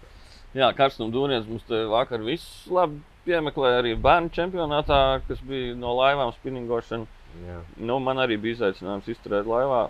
[0.57, 5.93] jā karstuma dūriens mums te vakar viss labi piemeklēja arī bērnu čempionātā, kas bija no
[5.99, 7.07] laivām spinningošana.
[7.47, 7.59] jā.
[7.77, 9.89] Nu, man arī bija izaicinājums izturēt laivā.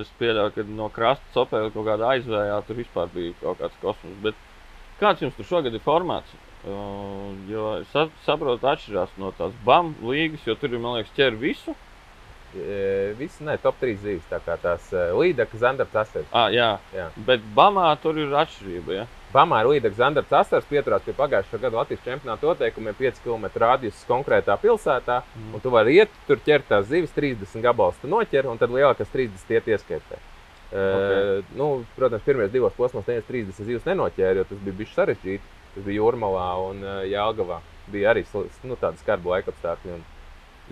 [0.00, 4.16] Es pieļauju, ka no krasta copēja kaut kāda aizvējā, tur vispār bija kaut kāds kosmos.
[4.24, 4.34] Bet
[5.00, 6.32] kāds jums tur šogad ir formāts?
[6.64, 11.12] Uh, jo es sa- saprotu, atšķirās no tās BAM līgas, jo tur ir, man liekas,
[11.18, 11.74] ķer visu.
[12.54, 14.86] E, Visi, nē, top 3 zīves, tā kā tās
[15.18, 16.28] līdekas, zandarts, asers.
[16.32, 16.78] Ah, jā.
[16.94, 17.08] Jā.
[17.26, 18.94] Bet BAMā tur ir atšķirība.
[18.94, 19.06] Ja?
[19.34, 24.04] Pamā ir līdzīgs Zandars Asars, pieturās pie pagājušā gada Latvijas čempionāta noteikumiem 5 km radius
[24.06, 25.16] konkrētā pilsētā.
[25.34, 25.56] Mm.
[25.56, 29.10] Un tu vari iet, tur ķert tās zivis, 30 gabalus tu noķer, un tad lielākās
[29.10, 30.20] 30 iet ieskaitē.
[30.74, 31.42] Okay.
[31.58, 35.52] Nu, protams, pirmajos divos posmos neviens 30 zivis nenoķēra, jo tas bija bijis sarežģīti.
[35.74, 37.58] Tas bija Jurmalā un uh, Jālgavā.
[37.90, 38.22] Bija arī
[38.62, 40.06] nu, tādi skarbi laikapstākļi un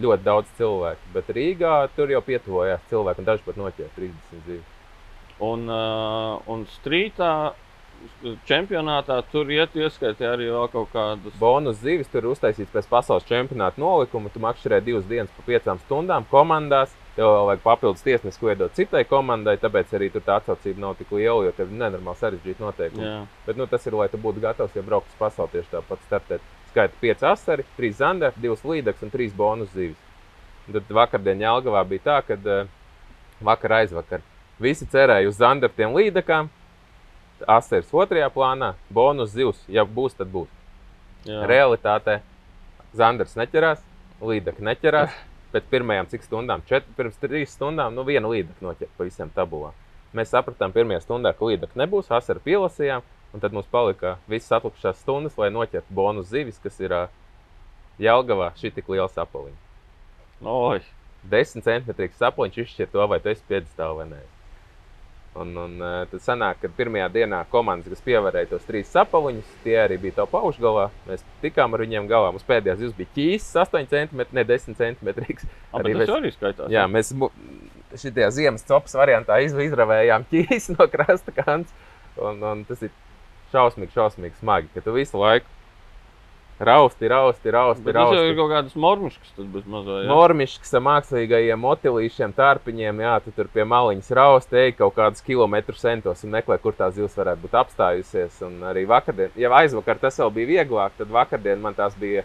[0.06, 1.10] ļoti daudz cilvēku.
[1.14, 4.78] Bet Rīgā tur jau pietuvojās cilvēki, un daži pat noķēra 30 zivis.
[5.42, 7.32] Un, uh, un strītā
[8.48, 11.34] čempionātā tur iet ieskaitē arī kaut kādas.
[11.40, 14.30] Bonus zivis tur uztaisīts pēc pasaules čempionāta nolikuma.
[14.32, 16.94] Tu makšķerē divas dienas pa piecām stundām komandās.
[17.16, 20.94] Tev vēl vajag papildus tiesnesi, ko iedot citai komandai, tāpēc arī tur tā atsaucība nav
[20.96, 23.04] tik liela, jo tev ir nenormāli sarežģīti noteikumi.
[23.04, 26.06] Jā, Bet nu, tas ir, lai tu būtu gatavs, ja braukt uz pasauli tieši tāpat
[26.06, 26.46] startēt.
[26.70, 30.00] Skaita 5 asari, 3 zandari, 2 līdzekas un 3 bonus zivis.
[30.64, 32.72] Un Tad vakardien Jālgavā bija tā, ka uh,
[33.44, 34.24] vakar aizvakar
[34.62, 36.48] visi cerēja uz zandartiem līdzekām.
[37.48, 40.48] Asars otrajā plānā, bonus zivs, ja būs, tad būs.
[41.26, 41.42] jā.
[41.46, 42.20] Realitātē
[42.94, 43.82] Zandars neķerās,
[44.20, 45.12] līdeka neķerās.
[45.52, 49.74] Pēc pirmajām cik stundām, čet, pirms trīs stundām, nu viena līdeka noķēra pa visiem tabulām.
[50.16, 53.04] Mēs sapratām, pirmajā stundā, ka līdeka nebūs, asaru pielasījām,
[53.36, 56.94] un tad mums palika visas atlikušās stundas, lai noķertu bonus zivis, kas ir
[58.00, 59.58] Jelgavā šī tik liela sapaliņa.
[60.48, 60.80] Oi,
[61.28, 64.22] 10 centimetrīgs saploņš izšķir to, vai tu esi piedestāvā vai nē.
[65.32, 69.78] Un, un uh, tad sanāk, ka pirmajā dienā komandas, kas pievarēja tos trīs sapauņus, tie
[69.80, 70.90] arī bija top augšgalā.
[71.08, 72.34] Mēs tikām ar viņiem galā.
[72.34, 75.08] Mums pēdējā zivs bija ķīsis, 8 cm, ne 10 cm.
[75.80, 76.68] arī mēs, tas arī skaitās.
[76.74, 77.14] jā, mēs
[78.02, 81.72] šajā ziemas copas variantā iz- izravējām ķīsi no krasta kants.
[82.20, 82.92] Un, un tas ir
[83.54, 85.48] šausmīgi, šausmīgi smagi, ka tu visu laiku
[86.64, 87.84] rausti, rausti, rausti.
[87.86, 88.32] Bet tas jau rausti.
[88.32, 90.02] ir kaut kādas mormiškas, tas bez mazā.
[90.02, 90.10] jā.
[90.10, 95.82] Normišķis ar mākslīgajiem motilīšiem, tārpiņiem, jā, tu tur pie maliņas rausti, ej kaut kādus kilometrus
[95.82, 98.38] centos un meklē, kur tā zivs varētu būt apstājusies.
[98.46, 102.24] Un arī vakardien, ja aizvakar tas vēl bija vieglāk, tad vakardien man tās bija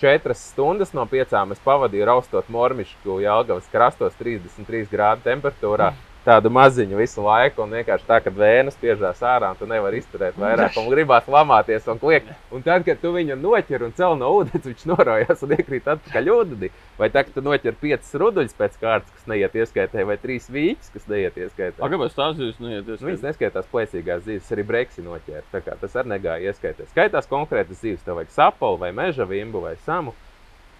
[0.00, 1.52] četras stundas no piecām.
[1.52, 5.92] Es pavadīju raustot mormišku Jālgavas krastos 33 grādu temperatūrā.
[6.20, 10.36] Tādu maziņu visu laiku, un vienkārši tā, ka vēna spiežās ārā, un tu nevari izturēt
[10.36, 12.28] vairāk, un gribās lamāties un kliegt.
[12.52, 16.28] Un tad, kad tu viņu noķer un cel no ūdens, viņš noraujas un iekrīt atpakaļ
[16.34, 16.68] ūdenī.
[17.00, 20.92] Vai tā, ka tu noķer piecas ruduļus pēc kārtas, kas neiet ieskaitē, vai trīs vīķus,
[20.98, 21.80] kas neiet ieskaitē.
[21.80, 22.84] A, kāpēc tās zivs neiet?
[22.84, 25.46] Nu, Viņas neskaitās plēsīgās zivis, arī breksi noķēra.
[25.54, 26.84] Tā kā Tas arī negāja ieskaitē.
[26.92, 30.12] Skaitās konkrētas zivis, tev vajag sapuli, vai meža vimbu, vai samu.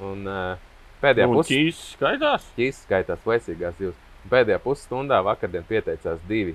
[0.05, 0.61] Un uh,
[1.01, 2.53] pēdējā pusē ķīs skaitās.
[2.61, 4.10] ķīs skaitās plēsīgās zivs.
[4.29, 6.53] Pēdējā pusstundā vakardien pieteicās divi,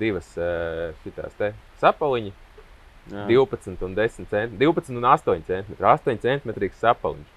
[0.00, 2.32] divas uh, šitās te sapaliņi.
[3.06, 3.26] Jā.
[3.28, 7.34] 12 un 10 centimetri, 12 un 8 centimetri, 8 centimetrīgs sapaliņš.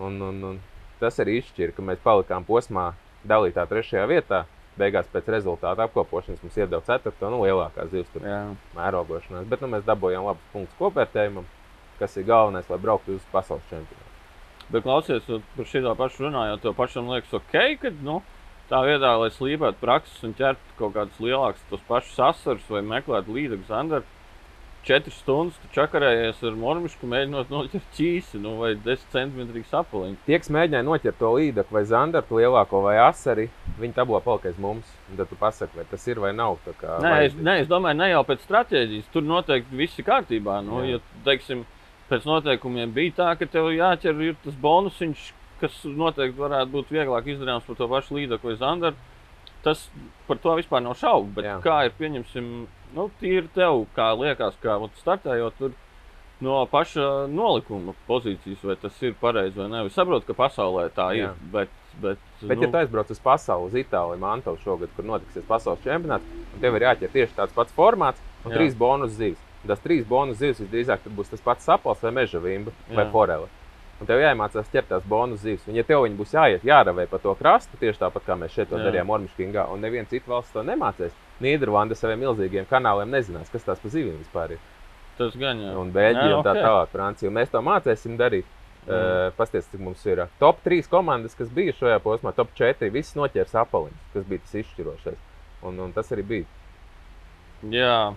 [0.00, 0.60] Un, un, un
[1.02, 2.92] tas arī izšķīra, ka mēs palikām posmā
[3.28, 4.44] dalītā trešajā vietā.
[4.72, 7.12] Beigās pēc rezultātu apkopošanas mums iedeva 4.
[7.28, 8.14] nu, lielākā zivs
[8.72, 9.44] mērogošanās.
[9.50, 11.44] Bet nu, mēs dabūjām labus punktus kopvērtējumam,
[11.98, 14.11] kas ir galvenais, lai brauktu uz pasaules čempionātu.
[14.72, 18.22] Bet klausies, par šo pašu runājot, tev pašam liekas, ok, ka nu,
[18.70, 23.36] tā vietā, lai slīpētu prakses un ķertu kaut kādus lielākus, tos pašus asarus vai meklētu
[23.36, 24.04] līdzekļus, Andrei,
[24.82, 30.18] četras stundas tu čakarējies ar mormišku, mēģinot noķert ķīsi nu, vai 10 centimetrīgu sapaliņu.
[30.26, 33.48] Tie, kas mēģināja noķert to līdzekli vai zandartu lielāko vai asari,
[33.78, 34.88] viņi tabulā palika aiz mums.
[35.12, 36.58] Tad tu pasaki, vai tas ir vai nav.
[36.66, 37.46] Nē, es, vajadzīgi.
[37.46, 39.12] nē, es domāju, ne jau pēc stratēģijas.
[39.14, 40.58] Tur noteikti viss ir kārtībā.
[40.66, 40.96] Nu, Jā.
[40.96, 41.62] ja, teiksim,
[42.12, 45.30] pēc noteikumiem bija tā, ka tev jāķer ir tas bonusiņš,
[45.62, 49.08] kas noteikti varētu būt vieglāk izdarāms par to pašu līdzekli vai zandaru.
[49.62, 49.84] Tas
[50.26, 51.36] par to vispār nav šaubu.
[51.36, 51.58] Bet Jā.
[51.62, 52.48] kā ir pieņemsim,
[52.96, 55.76] nu, tīri tev, kā liekas, kā ot, startējot tur
[56.42, 59.84] no paša nolikuma pozīcijas, vai tas ir pareizi vai nē.
[59.86, 61.30] Es saprotu, ka pasaulē tā Jā.
[61.30, 61.46] ir.
[61.54, 61.70] Bet,
[62.02, 66.26] bet, Bet, ja tu aizbrauc uz pasauli, uz Itāliju, Mantovu šogad, kur notiksies pasaules čempionāts,
[66.56, 68.58] un tev ir jāķer tieši tāds pats formāts un Jā.
[68.58, 69.51] trīs bonus zivs.
[69.62, 73.10] Un Tas trīs bonus zivs visdrīzāk būs tas pats sapals vai meža vimba vai Jā.
[73.12, 73.50] forele.
[74.02, 75.68] Un tev jāiemācās ķert tās bonus zivs.
[75.70, 78.72] Un, ja tev viņi būs jāiet, jāravē pa to krastu, tieši tāpat kā mēs šeit
[78.72, 78.88] to Jā.
[78.88, 83.78] darījām Ormiškingā, un neviena cita valsts to nemācīs, Nīderlanda saviem milzīgiem kanāliem nezinās, kas tās
[83.78, 84.64] pa zivīm vispār ir.
[85.18, 85.76] tas gan jā.
[85.78, 86.62] un Beļģija Jā, un tā ok.
[86.66, 87.28] tālāk, Francija.
[87.30, 88.48] Un mēs to mācīsim darīt.
[88.82, 88.90] Mm.
[88.90, 92.90] Uh, Pastāstiet, cik mums ir top 3 komandas, kas bija šajā posmā, top 4.
[92.90, 95.20] Visas noķēra apaliņus, kas bija tas izšķirošais.
[95.62, 96.48] Un, un tas arī bija.
[97.70, 98.14] Jā.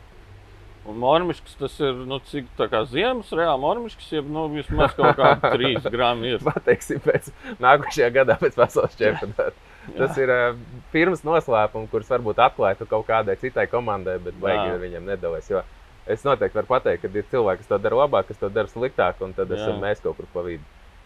[0.86, 5.18] Un mormiškas tas ir, nu, cik tā kā ziemas reāli mormiškas, jeb, nu, vismaz kaut
[5.18, 5.50] kādi
[5.82, 6.44] 3 gramu ir.
[6.46, 7.32] Pateiksim, pēc
[7.64, 9.56] nākošajā gadā pēc pasaules čempionāta.
[9.96, 10.60] Tas ir uh,
[10.94, 15.50] pirms noslēpums, kurus varbūt atklātu kaut kādai citai komandai, bet baigi viņiem nedalās.
[15.50, 15.66] Jo
[16.06, 19.22] es noteikti varu pateikt, ka ir cilvēki, kas to dara labāk, kas to dara sliktāk,
[19.26, 20.66] un tad esam mēs kaut kur pa vidu.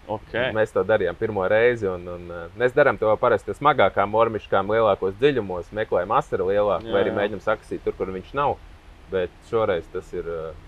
[0.10, 0.50] Okay.
[0.58, 5.14] Mēs to darījām pirmo reizi, un, un uh, mēs darām to parasti smagākām mormiškām, lielākos
[5.20, 8.56] dziļumos, meklējam asaru lielāku, vai arī mēģinām sakasīt tur, kur viņš nav.
[9.12, 10.28] Bet šoreiz tas ir.
[10.28, 10.66] Uh,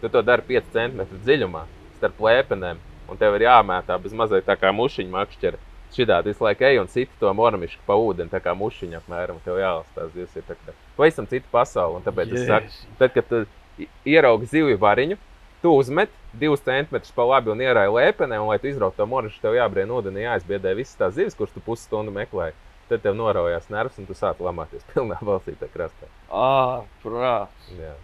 [0.00, 1.64] tu to dari 5 centimetru dziļumā,
[1.98, 2.78] starp lēpenēm,
[3.10, 5.60] un tev ir jāmētā bez mazliet tā kā mušiņa makšķera.
[5.94, 9.40] Šitā visu laiku ej un sit to mormišu pa ūdeni, tā kā mušiņa apmēram.
[9.44, 11.98] Tev jālasa tās zivs, ir tā kā pavisam cita pasaule.
[11.98, 15.16] Un tāpēc es saku, tad, kad tu ieraugi zivju variņu,
[15.62, 19.40] tu uzmet divus centimetrus pa labi un ierāji lēpenē, un, lai tu izrauktu to moršu,
[19.42, 22.54] tev jābrien ūdenī, jāizbiedē visas tās zivis, kuras tu pusstundu meklēji.
[22.88, 26.08] Tad tev noraujās nervs, un tu sāc lamāties pilnā balsī tajā krastā.
[26.32, 27.72] Ah, prāts.
[27.76, 27.94] Jā.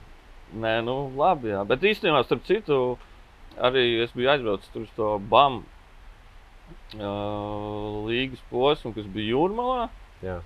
[0.55, 1.51] Nē, nu, labi.
[1.55, 1.63] Jā.
[1.67, 2.81] Bet īstenībā, starp citu,
[3.57, 5.63] arī es biju aizbraucis tur uz to BAM
[6.99, 9.89] uh, līgas posmu, kas bija Jūrmalā.
[10.25, 10.39] Jā.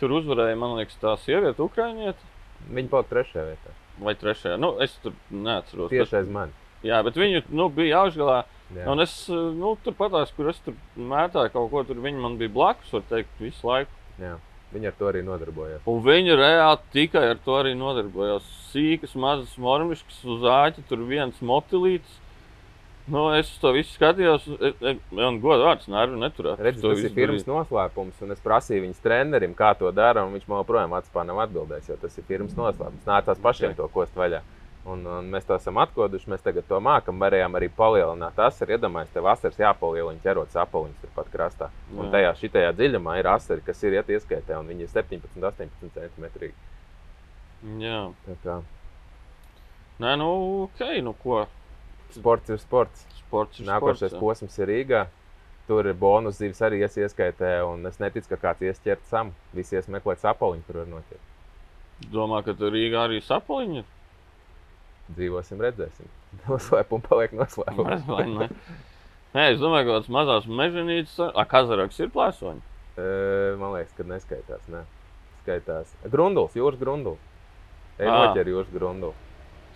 [0.00, 2.32] Tur uzvarēja, man liekas, tā sieviete, Ukraiņiete.
[2.72, 3.74] Viņi palika trešajā vietā.
[4.04, 4.58] Vai trešajā?
[4.60, 5.88] Nu, es tur neatceros.
[5.88, 6.52] Bet, Tieši aiz mani.
[6.84, 8.42] jā, bet viņu nu, bija augšgalā.
[8.42, 8.55] Jā.
[8.74, 12.34] Un es uh, nu, tur patās, kur es tur mētāju kaut ko, tur viņi man
[12.40, 13.92] bija blakus, var teikt, visu laiku.
[14.18, 14.34] Jā.
[14.74, 15.84] Viņi ar to arī nodarbojās.
[15.86, 18.46] Un viņi reāli tikai ar to arī nodarbojās.
[18.72, 22.18] Sīkas, mazas mormiškas uz āķa, tur viens motilīts.
[23.06, 26.58] Nu, es to visu skatījos, e, e, man godā vārds nervu neturēt.
[26.58, 30.24] Redz, tas ir pirms noslēpums, un es prasīju viņas trenerim, kā to dara.
[30.26, 33.06] un Viņš man joprojām atspā nav atbildējis, jo tas ir pirms noslēpums.
[33.06, 33.78] Nācās pašiem Ok.
[33.78, 34.42] to kost vaļā.
[34.86, 36.28] Un, un mēs to esam atkoduši.
[36.30, 37.18] Mēs tagad to mākam.
[37.18, 38.76] Varējām arī palielināt asaru.
[38.76, 41.70] Iedomājieties, tev asaras jāpalielina ķerot sapaliņus turpat krastā.
[41.96, 42.12] Un Jā.
[42.14, 46.52] tajā šitajā dziļumā ir asari, kas ir iet ieskaitē, un viņi ir 17, 18 cm.
[47.82, 48.00] Jā.
[48.28, 48.60] Tā kā
[49.96, 50.28] Nē, nu,
[50.66, 51.46] ok, nu ko.
[52.12, 53.06] sports ir sports.
[53.16, 55.06] Sports ir Nākošais sports, posms ir Rīgā.
[55.66, 59.32] Tur ir bonus zīves arī ies ieskaitē, un es neticu, ka kāds ies ķert sam.
[59.56, 61.32] Visi ies meklēt sapaliņu, kur var noķert.
[62.12, 63.88] Domā, ka tur Rīgā arī sapliņi ir.
[65.14, 66.08] Dzīvosim, redzēsim.
[66.46, 68.50] Noslēpums paliek noslēpums.
[69.36, 72.62] Nē, es domāju, ka tāds mazās mežonītes, a, kazaraks ir plēsoņi.
[73.60, 74.64] Man liekas, ka neskaitās.
[74.72, 74.82] Ne.
[75.42, 77.20] Skaitās Grunduls, jūras grunduls.
[78.00, 78.08] Ā.
[78.08, 79.22] noķer jūras grunduls.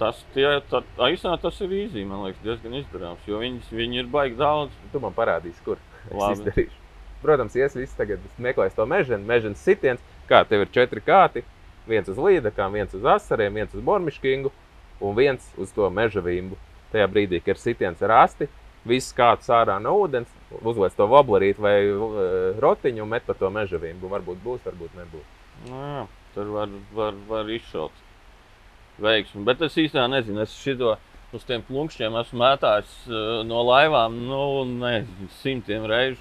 [0.01, 4.01] Tas, tie, tā, a, īstenībā tas ir īzī, man liekas, diezgan izdarāms, jo viņi, viņi
[4.01, 4.75] ir baigi daudz.
[4.93, 5.77] Tu man parādīsi, kur
[6.11, 6.77] es izdarīšu.
[7.21, 10.01] Protams, ies viss tagad meklēs to mežonu, mežonas sitiens.
[10.31, 11.45] Kā tev ir četri kāti,
[11.91, 14.53] viens uz līdakām, viens uz asariem, viens uz bormiškingu
[15.01, 16.59] un viens uz to meža vimbu.
[16.91, 18.49] Tajā brīdī, kad ir sitiens ar asti,
[18.89, 20.31] viss kāds ārā no ūdens,
[20.63, 22.23] uzliek to voblerīti vai uh,
[22.63, 24.11] rotiņu un met pa to meža vimbu.
[24.11, 25.29] Varbūt būs, varbūt nebūs.
[25.69, 26.01] Nu, jā,
[26.35, 28.03] tur var, var, var izšaut
[29.01, 29.45] veiksmi.
[29.47, 30.97] Bet es īstenībā nezinu, es šito
[31.37, 34.43] uz tiem plunkšķiem esmu mētājis uh, no laivām, nu,
[34.81, 36.21] nezinu, simtiem reižu.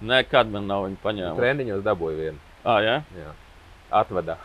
[0.00, 1.40] Nekad man nav viņa paņēmusi.
[1.40, 2.40] Treniņos dabūju vienu.
[2.64, 2.96] Ah, jā?
[3.16, 3.34] Jā.
[4.00, 4.38] Atvadā.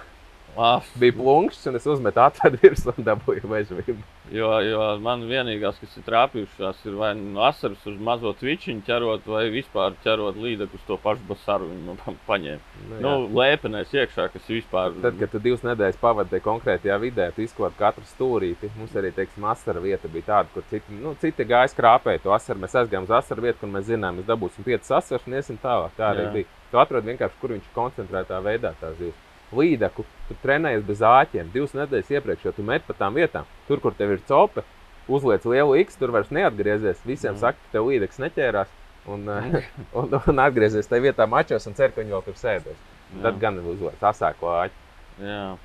[0.57, 4.03] Ah, Bija plunkšs, un es uzmetu atvedu virsmu un dabūju meža vimbu.
[4.31, 9.27] jo, jo man vienīgās, kas ir trāpījušās, ir vai nu asaras uz mazo tvičiņu ķerot,
[9.27, 11.67] vai vispār ķerot līdzekļus uz to pašu basaru.
[11.73, 12.59] Viņa man pa- paņēma.
[12.89, 13.33] Nu, Nu, jā.
[13.41, 18.07] lēpenēs iekšā, kas vispār Tad, kad tu divas nedēļas pavadīji konkrētajā vidē, tu izkopji katru
[18.13, 18.71] stūrīti.
[18.79, 22.63] Mums arī, teiksim, asara vieta bija tāda, kur citi, nu, citi gāja skrāpēt to asaru.
[22.63, 25.91] Mēs aizgājām uz asaru vietu, kur mēs zinām, mēs dabūsim piecas asaras un iesim tālāk.
[25.99, 26.31] Tā arī Jā.
[26.39, 26.45] bija.
[26.71, 29.19] Tu atrod vienkārši, kur viņš koncentrētā veidā tā zivs.
[29.53, 33.45] Līdaku, tu trenējies bez āķiem divas nedēļas iepriekš, jo tu met pa tām vietām.
[33.67, 34.63] Tur, kur tev ir cope,
[35.07, 37.03] uzliec lielu X, tur vairs neatgriezies.
[37.05, 37.39] Visiem Mhm.
[37.39, 38.67] saka, ka tev līdeks neķērās.
[39.07, 42.79] Un, eh, un, un atgriezies tajā vietā mačos un cer, ka viņi vēl tur sēdēs.
[43.15, 43.21] Jā.
[43.21, 44.81] Tad gan uzliek asāko āķi.
[45.21, 45.57] Jā.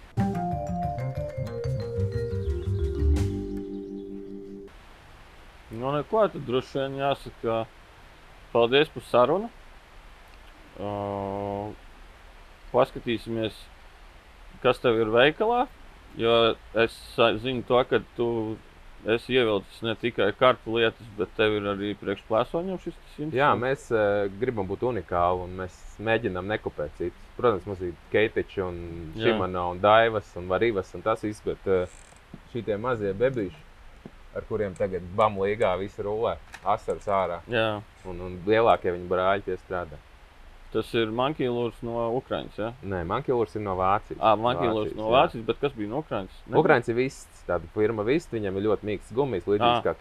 [5.71, 7.61] Nu, neko, tad droši vien jāsaka,
[8.53, 9.51] paldies par sarunu.
[10.81, 11.71] Uh,
[12.73, 13.57] paskatīsimies,
[14.65, 15.67] kas tev ir veikalā.
[16.19, 16.97] Jo es
[17.43, 18.27] zinu to, ka tu
[19.07, 23.87] esi ievilcis ne tikai kartu lietas, bet tev ir arī priekšplēsoņiem šis tas Jā, mēs
[23.95, 27.31] uh, gribam būt unikāli un mēs mēģinām nekopēt citus.
[27.39, 28.83] Protams, mums ir Keitiņš, un.
[29.17, 31.99] Šimana, un Daivas un Varīvas un tas viss, bet uh,
[32.53, 33.65] šie mazie bebīši,
[34.37, 39.49] ar kuriem tagad BAM līgā viss rulē, asaras ārā, Jā, un, un lielākie viņa brāļi
[39.49, 39.99] pie strādā.
[40.73, 42.57] Tas ir mankīlūrs no Ukrainas.
[42.59, 42.71] Ja?
[42.87, 44.21] Nē, Mankīlurs ir no Vācijas.
[44.21, 45.15] Ah, mankīlūrs no jā.
[45.17, 46.37] Vācijas, bet kas bija no Ukrainas?
[46.47, 46.63] Nebija?
[46.63, 49.83] Ukraiņas ir viss, tāda firma viss, viņam ir ļoti mīksts gumijas, līdzīgs Ah.
[49.87, 49.95] kā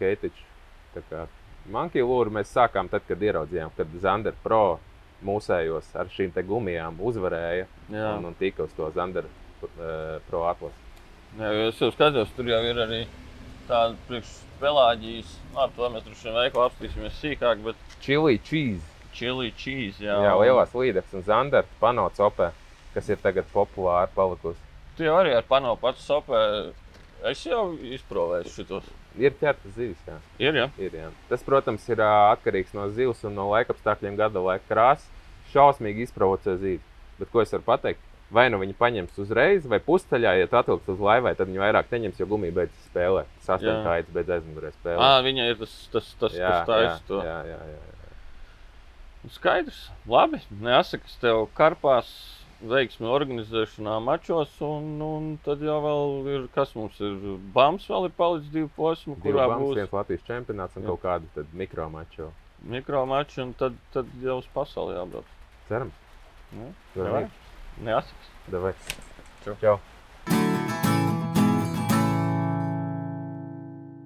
[1.09, 1.25] kā
[1.69, 4.79] Mankīlūru mēs sākām tad, kad ieraudzījām, kad Zander Pro
[5.25, 7.67] mūsējos ar šīm gumijām uzvarēja.
[7.91, 8.13] Jā.
[8.17, 10.85] un, un tika uz to Zandera uh, pro atlases.
[11.37, 13.01] Jā, es jau skatos, tur jau ir arī
[13.67, 18.98] tāda priekšpelāģijas, nu, ar to mēs droši vien veikalu apskatīsimies sīkāk, bet Chili cheese.
[19.19, 20.15] Chili cheese, jā.
[20.25, 22.51] Jā, lielās līdzekas un Zandera panots opē,
[22.95, 24.59] kas ir tagad populāri palikusi.
[24.97, 26.39] Tu jau arī ar pano pats sopē,
[27.29, 28.87] es jau izprovēju šitos.
[29.19, 30.17] Ir ķerta zivis, jā.
[30.39, 30.67] Ir, jā?
[30.79, 31.07] Ir, jā.
[31.31, 35.07] Tas, protams, ir atkarīgs no zivs un no laikapstākļiem, gada laika krāsas.
[35.49, 36.85] Šausmīgi izprovocē zivis.
[37.17, 38.03] Bet ko es varu pateikt?
[38.29, 41.89] Vai nu viņi paņems uzreiz, vai pusceļā, ja tu atvilks uz laivai, tad viņi vairāk
[41.89, 43.55] neņems, jo gumija beidzas Jā.
[43.55, 45.01] astoņkājs beidz aizmugurē spēlēt.
[45.01, 47.23] Ā, viņa ir tas, tas, tas, jā, kas taisa to.
[47.25, 47.98] jā, jā, jā, jā.
[49.27, 50.39] Skaidrs, labi.
[50.63, 52.07] Nesakas tev karpās
[52.59, 57.15] veiksmi organizēšanā mačos, un, un tad jau vēl ir, kas mums ir,
[57.55, 60.91] Bams vēl ir palicis divu posmu, Divi kurā bams, būs viens Latvijas čempionāts un Jā.
[60.91, 62.31] kaut kāda tad mikromačo.
[62.63, 65.29] mikro mači, un tad, tad jau uz pasauli jābrauc.
[65.69, 65.93] Cerams.
[66.51, 67.21] Nu, davai.
[67.23, 67.29] arī.
[67.87, 68.33] Nesakas.
[68.51, 68.73] Davai.
[69.45, 69.55] Čau.
[69.61, 69.79] Čau.